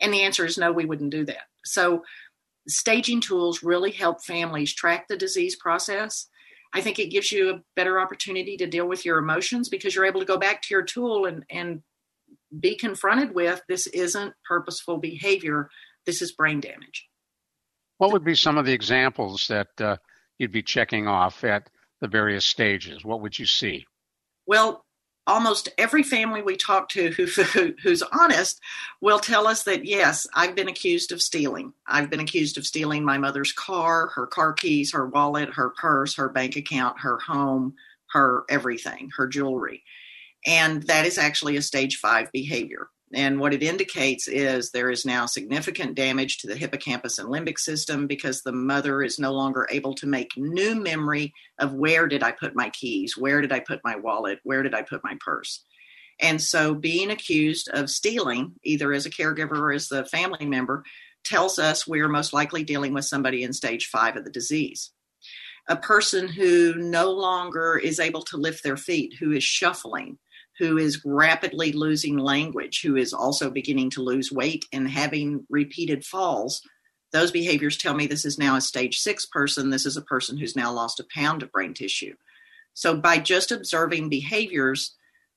And 0.00 0.12
the 0.12 0.22
answer 0.22 0.44
is 0.44 0.58
no, 0.58 0.72
we 0.72 0.86
wouldn't 0.86 1.12
do 1.12 1.24
that. 1.26 1.46
So, 1.64 2.02
staging 2.66 3.20
tools 3.20 3.62
really 3.62 3.90
help 3.90 4.24
families 4.24 4.72
track 4.72 5.06
the 5.06 5.16
disease 5.16 5.54
process. 5.54 6.26
I 6.74 6.80
think 6.80 6.98
it 6.98 7.10
gives 7.10 7.30
you 7.30 7.50
a 7.50 7.60
better 7.76 8.00
opportunity 8.00 8.56
to 8.56 8.66
deal 8.66 8.86
with 8.86 9.04
your 9.04 9.18
emotions 9.18 9.68
because 9.68 9.94
you're 9.94 10.04
able 10.04 10.20
to 10.20 10.26
go 10.26 10.36
back 10.36 10.60
to 10.62 10.74
your 10.74 10.82
tool 10.82 11.24
and, 11.24 11.44
and 11.48 11.82
be 12.58 12.76
confronted 12.76 13.32
with 13.34 13.62
this 13.68 13.86
isn't 13.86 14.34
purposeful 14.46 14.98
behavior, 14.98 15.70
this 16.04 16.20
is 16.20 16.32
brain 16.32 16.60
damage. 16.60 17.08
What 17.98 18.12
would 18.12 18.24
be 18.24 18.34
some 18.34 18.58
of 18.58 18.66
the 18.66 18.72
examples 18.72 19.46
that 19.48 19.68
uh, 19.80 19.96
you'd 20.38 20.52
be 20.52 20.62
checking 20.62 21.06
off 21.06 21.44
at 21.44 21.70
the 22.00 22.08
various 22.08 22.44
stages? 22.44 23.04
What 23.04 23.20
would 23.20 23.38
you 23.38 23.46
see? 23.46 23.86
Well, 24.46 24.84
almost 25.26 25.70
every 25.78 26.02
family 26.02 26.42
we 26.42 26.56
talk 26.56 26.88
to 26.90 27.10
who, 27.12 27.26
who, 27.26 27.74
who's 27.82 28.02
honest 28.02 28.60
will 29.00 29.18
tell 29.18 29.46
us 29.46 29.62
that 29.64 29.84
yes, 29.84 30.26
I've 30.34 30.54
been 30.54 30.68
accused 30.68 31.12
of 31.12 31.22
stealing. 31.22 31.72
I've 31.86 32.10
been 32.10 32.20
accused 32.20 32.58
of 32.58 32.66
stealing 32.66 33.04
my 33.04 33.18
mother's 33.18 33.52
car, 33.52 34.08
her 34.08 34.26
car 34.26 34.52
keys, 34.52 34.92
her 34.92 35.06
wallet, 35.06 35.50
her 35.54 35.70
purse, 35.70 36.14
her 36.16 36.28
bank 36.28 36.56
account, 36.56 36.98
her 37.00 37.18
home, 37.18 37.74
her 38.12 38.44
everything, 38.48 39.10
her 39.16 39.26
jewelry. 39.26 39.82
And 40.46 40.82
that 40.84 41.06
is 41.06 41.18
actually 41.18 41.56
a 41.56 41.62
stage 41.62 41.96
five 41.96 42.30
behavior. 42.32 42.88
And 43.14 43.38
what 43.38 43.54
it 43.54 43.62
indicates 43.62 44.26
is 44.26 44.70
there 44.70 44.90
is 44.90 45.06
now 45.06 45.26
significant 45.26 45.94
damage 45.94 46.38
to 46.38 46.48
the 46.48 46.56
hippocampus 46.56 47.18
and 47.18 47.28
limbic 47.28 47.58
system 47.58 48.06
because 48.08 48.42
the 48.42 48.52
mother 48.52 49.02
is 49.02 49.20
no 49.20 49.32
longer 49.32 49.68
able 49.70 49.94
to 49.96 50.06
make 50.06 50.36
new 50.36 50.74
memory 50.74 51.32
of 51.58 51.72
where 51.72 52.08
did 52.08 52.24
I 52.24 52.32
put 52.32 52.56
my 52.56 52.70
keys? 52.70 53.16
Where 53.16 53.40
did 53.40 53.52
I 53.52 53.60
put 53.60 53.80
my 53.84 53.96
wallet? 53.96 54.40
Where 54.42 54.64
did 54.64 54.74
I 54.74 54.82
put 54.82 55.04
my 55.04 55.16
purse? 55.20 55.64
And 56.20 56.42
so 56.42 56.74
being 56.74 57.10
accused 57.10 57.68
of 57.68 57.90
stealing, 57.90 58.52
either 58.64 58.92
as 58.92 59.06
a 59.06 59.10
caregiver 59.10 59.58
or 59.58 59.72
as 59.72 59.88
the 59.88 60.04
family 60.04 60.46
member, 60.46 60.84
tells 61.22 61.58
us 61.58 61.86
we're 61.86 62.08
most 62.08 62.32
likely 62.32 62.64
dealing 62.64 62.94
with 62.94 63.04
somebody 63.04 63.42
in 63.42 63.52
stage 63.52 63.86
five 63.86 64.16
of 64.16 64.24
the 64.24 64.30
disease. 64.30 64.90
A 65.68 65.76
person 65.76 66.28
who 66.28 66.74
no 66.74 67.10
longer 67.10 67.76
is 67.76 67.98
able 67.98 68.22
to 68.22 68.36
lift 68.36 68.62
their 68.62 68.76
feet, 68.76 69.14
who 69.18 69.32
is 69.32 69.42
shuffling, 69.42 70.18
who 70.58 70.78
is 70.78 71.04
rapidly 71.04 71.72
losing 71.72 72.16
language, 72.16 72.82
who 72.82 72.96
is 72.96 73.12
also 73.12 73.50
beginning 73.50 73.90
to 73.90 74.02
lose 74.02 74.30
weight 74.30 74.64
and 74.72 74.88
having 74.88 75.46
repeated 75.48 76.04
falls, 76.04 76.62
those 77.12 77.30
behaviors 77.30 77.76
tell 77.76 77.94
me 77.94 78.06
this 78.06 78.24
is 78.24 78.38
now 78.38 78.56
a 78.56 78.60
stage 78.60 78.98
six 78.98 79.24
person. 79.24 79.70
This 79.70 79.86
is 79.86 79.96
a 79.96 80.02
person 80.02 80.36
who's 80.36 80.56
now 80.56 80.72
lost 80.72 81.00
a 81.00 81.06
pound 81.14 81.42
of 81.42 81.52
brain 81.52 81.72
tissue. 81.72 82.14
So, 82.74 82.96
by 82.96 83.18
just 83.18 83.52
observing 83.52 84.08
behaviors, 84.08 84.96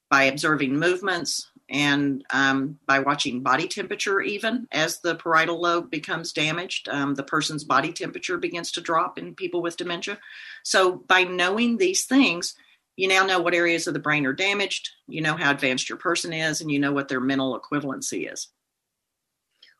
by 0.10 0.24
observing 0.24 0.80
movements, 0.80 1.48
and 1.70 2.24
um, 2.32 2.80
by 2.88 3.00
watching 3.00 3.44
body 3.44 3.68
temperature, 3.68 4.22
even 4.22 4.68
as 4.72 5.00
the 5.00 5.16
parietal 5.16 5.62
lobe 5.62 5.92
becomes 5.92 6.32
damaged, 6.32 6.88
um, 6.90 7.14
the 7.14 7.24
person's 7.24 7.64
body 7.64 7.92
temperature 7.92 8.38
begins 8.38 8.72
to 8.72 8.82
drop 8.82 9.20
in 9.20 9.36
people 9.36 9.62
with 9.62 9.78
dementia. 9.78 10.18
So, 10.64 10.96
by 10.96 11.24
knowing 11.24 11.78
these 11.78 12.06
things, 12.06 12.56
you 12.98 13.08
now 13.08 13.26
know 13.26 13.40
what 13.40 13.54
areas 13.54 13.88
of 13.88 13.94
the 13.94 14.00
brain 14.00 14.26
are 14.26 14.34
damaged, 14.34 14.90
you 15.08 15.22
know 15.22 15.38
how 15.38 15.52
advanced 15.52 15.88
your 15.88 15.98
person 15.98 16.34
is, 16.34 16.60
and 16.60 16.70
you 16.70 16.80
know 16.80 16.92
what 16.92 17.08
their 17.08 17.22
mental 17.22 17.60
equivalency 17.60 18.32
is. 18.32 18.50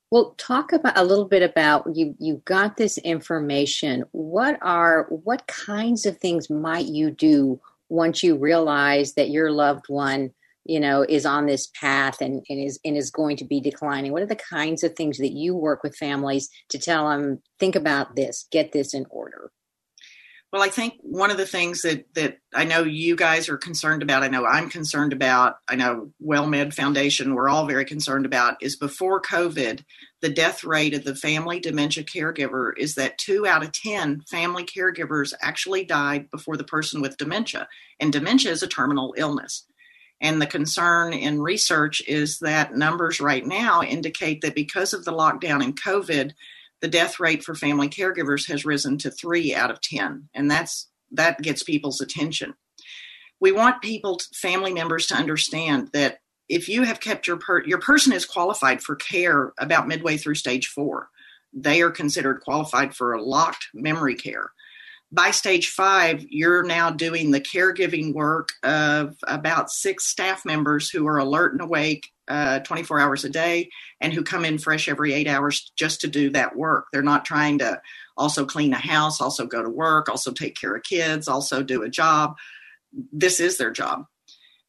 Well, 0.10 0.36
talk 0.38 0.72
about 0.72 0.98
a 0.98 1.04
little 1.04 1.28
bit 1.28 1.44
about 1.44 1.86
you. 1.94 2.16
You 2.20 2.42
got 2.46 2.78
this 2.78 2.98
information. 3.00 4.06
What 4.12 4.58
are 4.62 5.08
what 5.10 5.48
kinds 5.48 6.06
of 6.06 6.18
things 6.18 6.50
might 6.50 6.86
you 6.86 7.12
do 7.12 7.60
once 7.90 8.24
you 8.24 8.38
realize 8.38 9.14
that 9.16 9.32
your 9.32 9.52
loved 9.52 9.86
one 9.90 10.32
you 10.68 10.80
know 10.80 11.06
is 11.08 11.26
on 11.26 11.46
this 11.46 11.68
path 11.68 12.22
and, 12.22 12.46
and 12.50 12.64
is 12.64 12.80
and 12.84 12.98
is 12.98 13.10
going 13.10 13.38
to 13.38 13.46
be 13.46 13.62
declining 13.62 14.12
what 14.12 14.22
are 14.22 14.28
the 14.28 14.36
kinds 14.36 14.84
of 14.84 14.94
things 14.94 15.18
that 15.18 15.32
you 15.32 15.56
work 15.56 15.82
with 15.82 15.96
families 15.96 16.50
to 16.68 16.78
tell 16.78 17.10
them 17.10 17.42
think 17.60 17.76
about 17.76 18.16
this 18.16 18.48
get 18.52 18.74
this 18.74 18.94
in 18.94 19.06
order 19.10 19.52
well 20.52 20.62
i 20.62 20.70
think 20.70 20.96
one 21.02 21.32
of 21.32 21.38
the 21.38 21.46
things 21.46 21.82
that 21.82 22.06
that 22.14 22.38
i 22.54 22.64
know 22.64 22.84
you 22.84 23.16
guys 23.16 23.50
are 23.50 23.58
concerned 23.58 24.02
about 24.02 24.24
i 24.24 24.28
know 24.28 24.46
i'm 24.46 24.70
concerned 24.70 25.14
about 25.14 25.58
i 25.68 25.76
know 25.76 26.12
wellmed 26.20 26.74
foundation 26.74 27.34
we're 27.36 27.50
all 27.50 27.66
very 27.66 27.86
concerned 27.86 28.26
about 28.26 28.62
is 28.62 28.76
before 28.76 29.22
covid 29.22 29.84
the 30.22 30.30
death 30.30 30.64
rate 30.64 30.94
of 30.94 31.04
the 31.04 31.16
family 31.16 31.60
dementia 31.60 32.04
caregiver 32.04 32.72
is 32.78 32.96
that 32.96 33.18
two 33.18 33.46
out 33.46 33.64
of 33.64 33.72
ten 33.72 34.22
family 34.22 34.64
caregivers 34.64 35.34
actually 35.42 35.84
died 35.84 36.30
before 36.32 36.58
the 36.58 36.64
person 36.64 37.02
with 37.02 37.18
dementia 37.18 37.68
and 38.00 38.14
dementia 38.14 38.52
is 38.52 38.64
a 38.64 38.68
terminal 38.68 39.14
illness. 39.18 39.66
And 40.20 40.42
the 40.42 40.48
concern 40.48 41.14
in 41.14 41.42
research 41.42 42.02
is 42.08 42.40
that 42.40 42.76
numbers 42.76 43.22
right 43.22 43.46
now 43.46 43.84
indicate 43.84 44.42
that 44.42 44.56
because 44.56 44.94
of 44.94 45.06
the 45.06 45.12
lockdown 45.12 45.64
and 45.64 45.80
COVID, 45.80 46.32
the 46.82 46.88
death 46.88 47.20
rate 47.20 47.44
for 47.44 47.56
family 47.56 47.90
caregivers 47.90 48.48
has 48.50 48.66
risen 48.66 48.98
to 49.00 49.12
three 49.12 49.54
out 49.54 49.72
of 49.72 49.82
10. 49.82 50.30
And 50.34 50.50
that's 50.50 50.88
that 51.12 51.42
gets 51.42 51.64
people's 51.64 52.02
attention. 52.02 52.54
We 53.40 53.52
want 53.52 53.82
people, 53.82 54.20
family 54.34 54.74
members, 54.74 55.08
to 55.08 55.16
understand 55.16 55.90
that 55.94 56.20
if 56.50 56.68
you 56.68 56.84
have 56.84 57.00
kept 57.00 57.28
your 57.28 57.38
per, 57.38 57.64
your 57.64 57.80
person 57.80 58.14
is 58.14 58.26
qualified 58.26 58.82
for 58.82 58.96
care 58.96 59.54
about 59.58 59.88
midway 59.88 60.18
through 60.18 60.36
stage 60.36 60.68
four, 60.68 61.10
they 61.54 61.82
are 61.82 61.92
considered 61.92 62.42
qualified 62.42 62.96
for 62.96 63.14
a 63.14 63.22
locked 63.22 63.68
memory 63.74 64.16
care 64.16 64.52
by 65.12 65.32
stage 65.32 65.70
five, 65.70 66.26
you're 66.30 66.64
now 66.64 66.90
doing 66.90 67.32
the 67.32 67.40
caregiving 67.40 68.14
work 68.14 68.50
of 68.64 69.16
about 69.26 69.72
six 69.72 70.06
staff 70.06 70.44
members 70.46 70.90
who 70.90 71.08
are 71.08 71.18
alert 71.18 71.54
and 71.54 71.62
awake 71.62 72.12
uh, 72.28 72.60
24 72.60 73.00
hours 73.00 73.24
a 73.24 73.30
day 73.30 73.70
and 74.02 74.14
who 74.14 74.24
come 74.24 74.46
in 74.46 74.58
fresh 74.58 74.88
every 74.88 75.14
eight 75.14 75.28
hours 75.28 75.72
just 75.76 76.02
to 76.02 76.08
do 76.08 76.30
that 76.32 76.56
work. 76.56 76.88
They're 76.92 77.02
not 77.02 77.26
trying 77.26 77.60
to 77.60 77.82
also 78.18 78.46
clean 78.46 78.74
a 78.74 78.78
house, 78.78 79.22
also 79.22 79.46
go 79.46 79.64
to 79.64 79.70
work, 79.70 80.10
also 80.10 80.32
take 80.32 80.56
care 80.56 80.76
of 80.76 80.84
kids, 80.84 81.28
also 81.28 81.64
do 81.64 81.84
a 81.84 81.90
job. 81.90 82.36
This 83.12 83.40
is 83.40 83.58
their 83.58 83.72
job. 83.72 84.06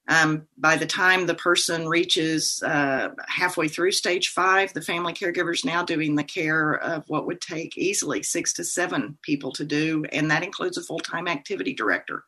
Um, 0.09 0.47
by 0.57 0.77
the 0.77 0.87
time 0.87 1.27
the 1.27 1.35
person 1.35 1.87
reaches 1.87 2.63
uh, 2.63 3.11
halfway 3.27 3.69
through 3.69 3.93
stage 3.93 4.31
five, 4.31 4.73
the 4.73 4.81
family 4.81 5.13
caregiver 5.13 5.53
is 5.53 5.67
now 5.67 5.83
doing 5.83 6.15
the 6.15 6.25
care 6.25 6.73
of 6.73 7.05
what 7.09 7.27
would 7.27 7.43
take 7.43 7.77
easily 7.77 8.23
six 8.23 8.55
to 8.55 8.65
seven 8.65 9.19
people 9.21 9.53
to 9.53 9.65
do, 9.65 10.05
and 10.11 10.31
that 10.31 10.43
includes 10.43 10.79
a 10.79 10.83
full 10.83 10.99
time 10.99 11.29
activity 11.29 11.75
director. 11.75 12.25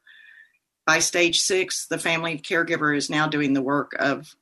By 0.86 0.98
stage 0.98 1.40
six, 1.40 1.86
the 1.86 1.98
family 1.98 2.36
caregiver 2.36 2.94
is 2.94 3.08
now 3.08 3.28
doing 3.28 3.54
the 3.54 3.62
work 3.62 3.92
of 3.98 4.34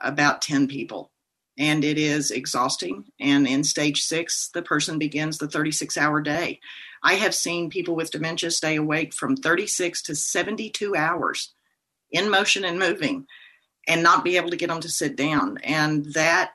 about 0.00 0.42
10 0.42 0.68
people, 0.68 1.10
and 1.58 1.84
it 1.84 1.98
is 1.98 2.30
exhausting. 2.30 3.04
And 3.18 3.46
in 3.46 3.64
stage 3.64 4.02
six, 4.02 4.50
the 4.52 4.62
person 4.62 4.98
begins 4.98 5.38
the 5.38 5.48
36 5.48 5.96
hour 5.96 6.20
day. 6.20 6.60
I 7.02 7.14
have 7.14 7.34
seen 7.34 7.70
people 7.70 7.94
with 7.94 8.10
dementia 8.10 8.50
stay 8.50 8.76
awake 8.76 9.14
from 9.14 9.36
36 9.36 10.02
to 10.02 10.14
72 10.14 10.96
hours 10.96 11.52
in 12.10 12.30
motion 12.30 12.64
and 12.64 12.78
moving 12.78 13.26
and 13.86 14.02
not 14.02 14.24
be 14.24 14.36
able 14.36 14.50
to 14.50 14.56
get 14.56 14.68
them 14.68 14.80
to 14.80 14.88
sit 14.88 15.16
down. 15.16 15.58
And 15.58 16.06
that, 16.14 16.52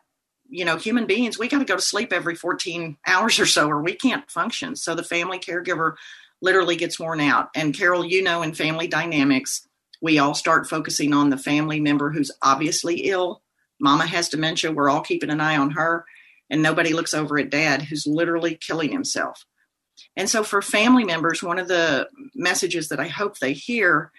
you 0.50 0.66
know, 0.66 0.76
human 0.76 1.06
beings, 1.06 1.40
we 1.40 1.48
got 1.48 1.60
to 1.60 1.66
go 1.66 1.76
to 1.76 1.82
sleep 1.82 2.12
every 2.12 2.36
14 2.36 2.98
hours 3.08 3.40
or 3.40 3.46
so, 3.46 3.70
or 3.70 3.82
we 3.82 3.94
can't 3.94 4.30
function. 4.30 4.76
So 4.76 4.96
the 4.96 5.04
family 5.04 5.40
caregiver 5.40 5.96
literally 6.42 6.76
gets 6.76 7.00
worn 7.00 7.22
out. 7.22 7.50
And 7.56 7.74
Carol, 7.74 8.04
you 8.04 8.22
know, 8.24 8.42
in 8.42 8.54
family 8.54 8.88
dynamics, 8.88 9.68
we 10.02 10.18
all 10.18 10.34
start 10.34 10.68
focusing 10.68 11.14
on 11.14 11.30
the 11.30 11.38
family 11.38 11.80
member 11.80 12.12
who's 12.12 12.32
obviously 12.42 13.02
ill. 13.06 13.42
Mama 13.80 14.06
has 14.06 14.30
dementia. 14.30 14.72
We're 14.72 14.90
all 14.90 15.02
keeping 15.02 15.30
an 15.30 15.42
eye 15.42 15.58
on 15.58 15.72
her. 15.72 16.06
And 16.50 16.62
nobody 16.62 16.94
looks 16.94 17.14
over 17.14 17.40
at 17.40 17.50
dad 17.50 17.84
who's 17.84 18.06
literally 18.06 18.56
killing 18.56 18.92
himself. 18.92 19.46
And 20.18 20.30
so, 20.30 20.44
for 20.44 20.62
family 20.62 21.06
members, 21.06 21.44
one 21.44 21.60
of 21.60 21.68
the 21.68 22.10
messages 22.34 22.90
that 22.90 23.00
I 23.00 23.08
hope 23.08 23.38
they 23.38 23.54
hear 23.54 24.12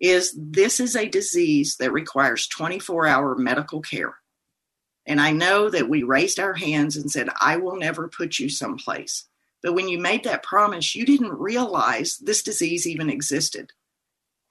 is 0.00 0.34
this 0.38 0.80
is 0.80 0.96
a 0.96 1.08
disease 1.08 1.76
that 1.76 1.92
requires 1.92 2.46
24 2.46 3.06
hour 3.06 3.34
medical 3.34 3.80
care. 3.80 4.14
And 5.06 5.20
I 5.20 5.32
know 5.32 5.68
that 5.68 5.88
we 5.88 6.02
raised 6.02 6.40
our 6.40 6.54
hands 6.54 6.96
and 6.96 7.10
said, 7.10 7.28
I 7.40 7.56
will 7.56 7.76
never 7.76 8.08
put 8.08 8.38
you 8.38 8.48
someplace. 8.48 9.26
But 9.62 9.74
when 9.74 9.88
you 9.88 9.98
made 9.98 10.24
that 10.24 10.42
promise, 10.42 10.94
you 10.94 11.04
didn't 11.04 11.32
realize 11.32 12.18
this 12.18 12.42
disease 12.42 12.86
even 12.86 13.10
existed. 13.10 13.72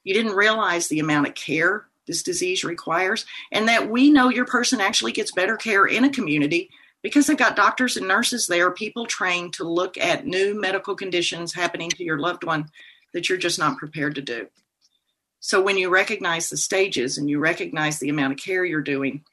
You 0.04 0.14
didn't 0.14 0.36
realize 0.36 0.88
the 0.88 1.00
amount 1.00 1.28
of 1.28 1.36
care 1.36 1.86
this 2.06 2.24
disease 2.24 2.64
requires, 2.64 3.26
and 3.52 3.68
that 3.68 3.90
we 3.90 4.10
know 4.10 4.30
your 4.30 4.46
person 4.46 4.82
actually 4.82 5.14
gets 5.14 5.32
better 5.32 5.56
care 5.56 5.86
in 5.86 6.04
a 6.04 6.10
community 6.10 6.70
because 7.02 7.28
they've 7.28 7.38
got 7.38 7.56
doctors 7.56 7.98
and 7.98 8.08
nurses 8.08 8.48
there, 8.48 8.72
people 8.72 9.06
trained 9.06 9.54
to 9.54 9.64
look 9.64 9.98
at 9.98 10.26
new 10.26 10.60
medical 10.60 10.96
conditions 10.96 11.54
happening 11.54 11.90
to 11.90 12.04
your 12.04 12.18
loved 12.18 12.44
one 12.44 12.70
that 13.14 13.30
you're 13.30 13.38
just 13.38 13.60
not 13.60 13.78
prepared 13.78 14.16
to 14.16 14.22
do. 14.22 14.48
So 15.40 15.62
when 15.62 15.78
you 15.78 15.90
recognize 15.90 16.50
the 16.50 16.58
stages 16.58 17.18
and 17.18 17.30
you 17.30 17.40
recognize 17.40 18.00
the 18.00 18.10
amount 18.10 18.34
of 18.34 18.40
care 18.40 18.64
you're 18.64 18.82
doing, 18.82 19.24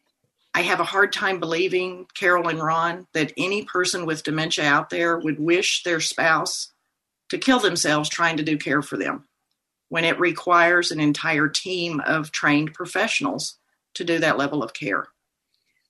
I 0.52 0.62
have 0.62 0.80
a 0.80 0.84
hard 0.84 1.12
time 1.12 1.38
believing, 1.38 2.06
Carol 2.14 2.48
and 2.48 2.60
Ron, 2.60 3.06
that 3.12 3.32
any 3.36 3.64
person 3.64 4.04
with 4.04 4.24
dementia 4.24 4.64
out 4.64 4.90
there 4.90 5.16
would 5.16 5.38
wish 5.38 5.84
their 5.84 6.00
spouse 6.00 6.72
to 7.28 7.38
kill 7.38 7.60
themselves 7.60 8.08
trying 8.08 8.36
to 8.38 8.42
do 8.42 8.58
care 8.58 8.82
for 8.82 8.96
them 8.96 9.28
when 9.90 10.04
it 10.04 10.18
requires 10.18 10.90
an 10.90 11.00
entire 11.00 11.48
team 11.48 12.00
of 12.06 12.32
trained 12.32 12.72
professionals 12.72 13.58
to 13.94 14.04
do 14.04 14.18
that 14.20 14.38
level 14.38 14.62
of 14.62 14.72
care. 14.72 15.08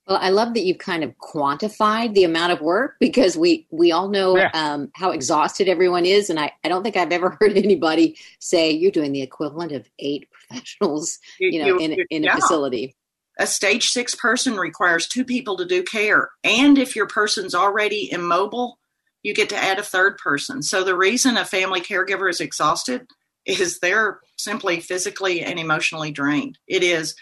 Well, 0.07 0.17
I 0.19 0.31
love 0.31 0.55
that 0.55 0.65
you've 0.65 0.79
kind 0.79 1.03
of 1.03 1.15
quantified 1.19 2.15
the 2.15 2.23
amount 2.23 2.51
of 2.51 2.59
work 2.59 2.95
because 2.99 3.37
we 3.37 3.67
we 3.69 3.91
all 3.91 4.09
know 4.09 4.35
yeah. 4.35 4.49
um, 4.53 4.91
how 4.95 5.11
exhausted 5.11 5.69
everyone 5.69 6.05
is, 6.05 6.29
and 6.29 6.39
I, 6.39 6.51
I 6.63 6.67
don't 6.67 6.83
think 6.83 6.97
I've 6.97 7.11
ever 7.11 7.29
heard 7.39 7.55
anybody 7.55 8.17
say 8.39 8.71
you're 8.71 8.91
doing 8.91 9.11
the 9.11 9.21
equivalent 9.21 9.71
of 9.71 9.87
eight 9.99 10.27
professionals, 10.31 11.19
you, 11.39 11.59
know, 11.59 11.67
you, 11.67 11.79
in 11.79 12.05
in 12.09 12.23
yeah. 12.23 12.33
a 12.33 12.41
facility. 12.41 12.95
A 13.39 13.47
stage 13.47 13.89
six 13.89 14.13
person 14.13 14.57
requires 14.57 15.07
two 15.07 15.23
people 15.23 15.55
to 15.57 15.65
do 15.65 15.83
care, 15.83 16.31
and 16.43 16.77
if 16.77 16.95
your 16.95 17.07
person's 17.07 17.53
already 17.53 18.11
immobile, 18.11 18.79
you 19.21 19.35
get 19.35 19.49
to 19.49 19.57
add 19.57 19.77
a 19.77 19.83
third 19.83 20.17
person. 20.17 20.63
So 20.63 20.83
the 20.83 20.97
reason 20.97 21.37
a 21.37 21.45
family 21.45 21.79
caregiver 21.79 22.29
is 22.29 22.41
exhausted 22.41 23.07
is 23.45 23.79
they're 23.79 24.19
simply 24.37 24.79
physically 24.79 25.41
and 25.41 25.59
emotionally 25.59 26.11
drained. 26.11 26.57
It 26.67 26.83
is 26.83 27.15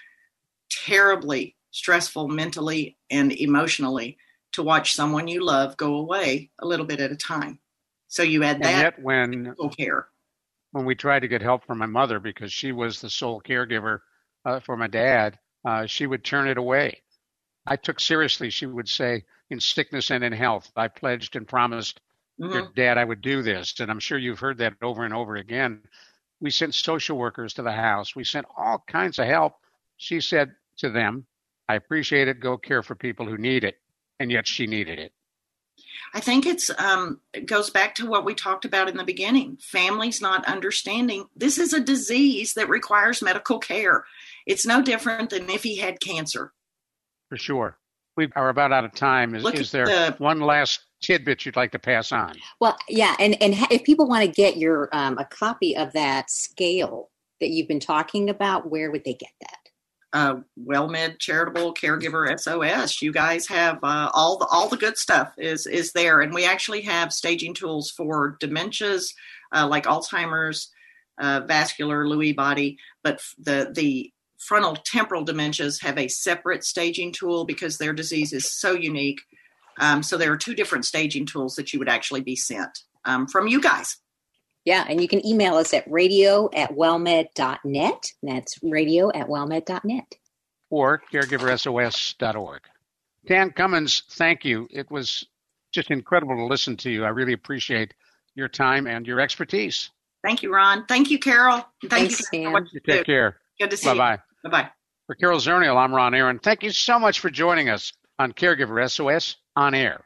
terribly 0.86 1.56
stressful 1.72 2.28
mentally 2.28 2.98
and 3.10 3.32
emotionally 3.32 4.18
to 4.54 4.64
watch 4.64 4.94
someone 4.94 5.28
you 5.28 5.44
love 5.44 5.78
go 5.78 5.96
away 5.96 6.50
a 6.60 6.66
little 6.66 6.86
bit 6.86 7.00
at 7.00 7.12
a 7.12 7.16
time. 7.16 7.60
So 8.08 8.24
you 8.24 8.44
add 8.44 8.62
that 8.64 8.74
and 8.74 8.82
yet 8.82 9.02
when 9.02 9.56
care. 9.78 10.08
When 10.72 10.86
we 10.86 10.96
tried 10.96 11.22
to 11.22 11.28
get 11.28 11.42
help 11.42 11.66
from 11.66 11.78
my 11.78 11.86
mother 11.86 12.20
because 12.20 12.52
she 12.52 12.72
was 12.72 13.02
the 13.02 13.10
sole 13.10 13.42
caregiver 13.42 14.00
uh, 14.46 14.60
for 14.60 14.78
my 14.78 14.88
dad, 14.88 15.38
uh, 15.66 15.86
she 15.86 16.06
would 16.08 16.24
turn 16.24 16.48
it 16.48 16.58
away. 16.58 17.02
I 17.66 17.76
took 17.76 18.00
seriously. 18.00 18.50
She 18.50 18.66
would 18.66 18.90
say, 18.90 19.26
"In 19.50 19.60
sickness 19.60 20.10
and 20.12 20.24
in 20.24 20.34
health, 20.34 20.72
I 20.76 20.88
pledged 20.88 21.36
and 21.36 21.48
promised 21.48 22.02
mm-hmm. 22.40 22.54
your 22.54 22.72
dad 22.76 22.98
I 22.98 23.04
would 23.04 23.22
do 23.22 23.42
this." 23.42 23.80
And 23.80 23.92
I'm 23.92 24.00
sure 24.00 24.18
you've 24.18 24.40
heard 24.40 24.60
that 24.60 24.74
over 24.82 25.04
and 25.04 25.14
over 25.14 25.36
again. 25.36 25.82
We 26.42 26.52
sent 26.52 26.74
social 26.74 27.18
workers 27.18 27.54
to 27.56 27.62
the 27.62 27.72
house. 27.72 28.16
We 28.16 28.24
sent 28.24 28.46
all 28.58 28.84
kinds 28.88 29.20
of 29.20 29.28
help. 29.28 29.54
She 29.98 30.22
said 30.22 30.52
to 30.78 30.90
them, 30.90 31.26
I 31.68 31.76
appreciate 31.76 32.28
it. 32.28 32.40
Go 32.40 32.58
care 32.58 32.82
for 32.82 32.96
people 32.96 33.26
who 33.26 33.38
need 33.38 33.64
it. 33.64 33.78
And 34.20 34.32
yet 34.32 34.48
she 34.48 34.68
needed 34.68 35.00
it. 35.00 35.14
I 36.14 36.20
think 36.20 36.46
it's 36.46 36.70
um, 36.80 37.20
it 37.34 37.46
goes 37.46 37.70
back 37.70 37.96
to 37.96 38.10
what 38.10 38.26
we 38.26 38.34
talked 38.34 38.66
about 38.66 38.90
in 38.90 38.98
the 38.98 39.04
beginning. 39.04 39.58
Families 39.62 40.22
not 40.22 40.46
understanding 40.46 41.26
this 41.36 41.58
is 41.58 41.74
a 41.74 41.80
disease 41.80 42.54
that 42.56 42.70
requires 42.70 43.22
medical 43.22 43.60
care. 43.60 44.06
It's 44.46 44.66
no 44.66 44.82
different 44.82 45.30
than 45.30 45.50
if 45.50 45.64
he 45.64 45.78
had 45.78 46.00
cancer. 46.00 46.52
For 47.30 47.38
sure. 47.38 47.78
We 48.20 48.30
are 48.36 48.50
about 48.50 48.72
out 48.72 48.86
of 48.86 48.94
time. 48.94 49.36
Is, 49.36 49.46
is 49.46 49.72
there 49.72 49.86
the, 49.86 50.16
one 50.18 50.42
last 50.42 50.82
tidbit 51.02 51.46
you'd 51.46 51.56
like 51.56 51.72
to 51.72 51.80
pass 51.80 52.12
on? 52.12 52.36
Well, 52.60 52.78
yeah, 52.88 53.16
and 53.20 53.42
and 53.42 53.56
if 53.72 53.84
people 53.84 54.08
want 54.08 54.26
to 54.26 54.32
get 54.32 54.58
your 54.58 54.90
um, 54.92 55.18
a 55.18 55.26
copy 55.26 55.76
of 55.76 55.94
that 55.94 56.30
scale 56.30 57.10
that 57.40 57.50
you've 57.50 57.68
been 57.68 57.80
talking 57.80 58.30
about, 58.30 58.70
where 58.70 58.92
would 58.92 59.06
they 59.06 59.14
get 59.14 59.32
that? 59.42 59.60
uh, 60.14 60.36
WellMed 60.60 61.20
Charitable 61.20 61.74
Caregiver 61.74 62.38
SOS. 62.40 63.02
You 63.02 63.12
guys 63.12 63.48
have 63.48 63.80
uh, 63.84 64.10
all 64.14 64.38
the 64.38 64.48
all 64.48 64.68
the 64.68 64.78
good 64.78 64.98
stuff 64.98 65.34
is 65.38 65.68
is 65.68 65.92
there, 65.94 66.22
and 66.22 66.34
we 66.34 66.46
actually 66.46 66.82
have 66.82 67.14
staging 67.14 67.54
tools 67.54 67.92
for 67.92 68.38
dementias 68.42 69.14
uh, 69.54 69.68
like 69.68 69.86
Alzheimer's, 69.86 70.70
uh, 71.20 71.42
vascular 71.48 72.06
Lewy 72.06 72.36
body, 72.36 72.78
but 73.04 73.22
the 73.38 73.72
the 73.74 74.12
frontal 74.40 74.76
temporal 74.76 75.26
dementias 75.26 75.82
have 75.82 75.98
a 75.98 76.08
separate 76.08 76.64
staging 76.64 77.12
tool 77.12 77.46
because 77.46 77.78
their 77.78 77.94
disease 77.94 78.34
is 78.34 78.52
so 78.52 78.74
unique. 78.74 79.22
Um, 79.80 80.02
so 80.02 80.18
there 80.18 80.32
are 80.32 80.38
two 80.38 80.56
different 80.56 80.86
staging 80.86 81.26
tools 81.26 81.56
that 81.56 81.72
you 81.74 81.80
would 81.80 81.90
actually 81.90 82.22
be 82.22 82.36
sent 82.36 82.80
um, 83.06 83.28
from 83.28 83.48
you 83.48 83.62
guys. 83.62 83.98
Yeah, 84.66 84.86
and 84.88 85.02
you 85.02 85.08
can 85.08 85.26
email 85.26 85.56
us 85.56 85.74
at 85.74 85.90
radio 85.90 86.50
at 86.54 86.72
wellmed.net. 86.72 88.12
That's 88.24 88.60
radio 88.62 89.10
at 89.14 89.28
wellmed.net. 89.28 90.16
Or 90.70 91.02
caregiversos.org. 91.12 92.62
Tam 93.28 93.52
Cummings, 93.52 94.04
thank 94.12 94.46
you. 94.46 94.68
It 94.72 94.92
was 94.92 95.26
just 95.72 95.92
incredible 95.92 96.36
to 96.36 96.46
listen 96.46 96.78
to 96.78 96.90
you. 96.90 97.06
I 97.06 97.10
really 97.10 97.34
appreciate 97.34 97.94
your 98.36 98.48
time 98.48 98.88
and 98.88 99.08
your 99.08 99.20
expertise. 99.20 99.90
Thank 100.24 100.44
you, 100.44 100.54
Ron. 100.54 100.86
Thank 100.88 101.10
you, 101.10 101.20
Carol. 101.20 101.66
Thank 101.82 102.12
Thanks, 102.12 102.20
you. 102.34 102.44
Tam. 102.44 102.68
You 102.72 102.80
take 102.82 103.06
care. 103.06 103.38
Good 103.60 103.72
to 103.72 103.78
see 103.78 103.88
Bye-bye. 103.88 103.94
you. 103.94 104.00
Bye 104.00 104.16
bye. 104.18 104.24
For 105.08 105.16
Carol 105.16 105.40
Zernial, 105.40 105.76
I'm 105.78 105.94
Ron 105.94 106.14
Aaron. 106.14 106.40
Thank 106.40 106.64
you 106.64 106.72
so 106.72 107.00
much 107.00 107.20
for 107.20 107.30
joining 107.30 107.70
us 107.70 107.94
on 108.20 108.34
Caregiver 108.34 108.90
SOS 108.90 109.38
on 109.56 109.74
air. 109.74 110.06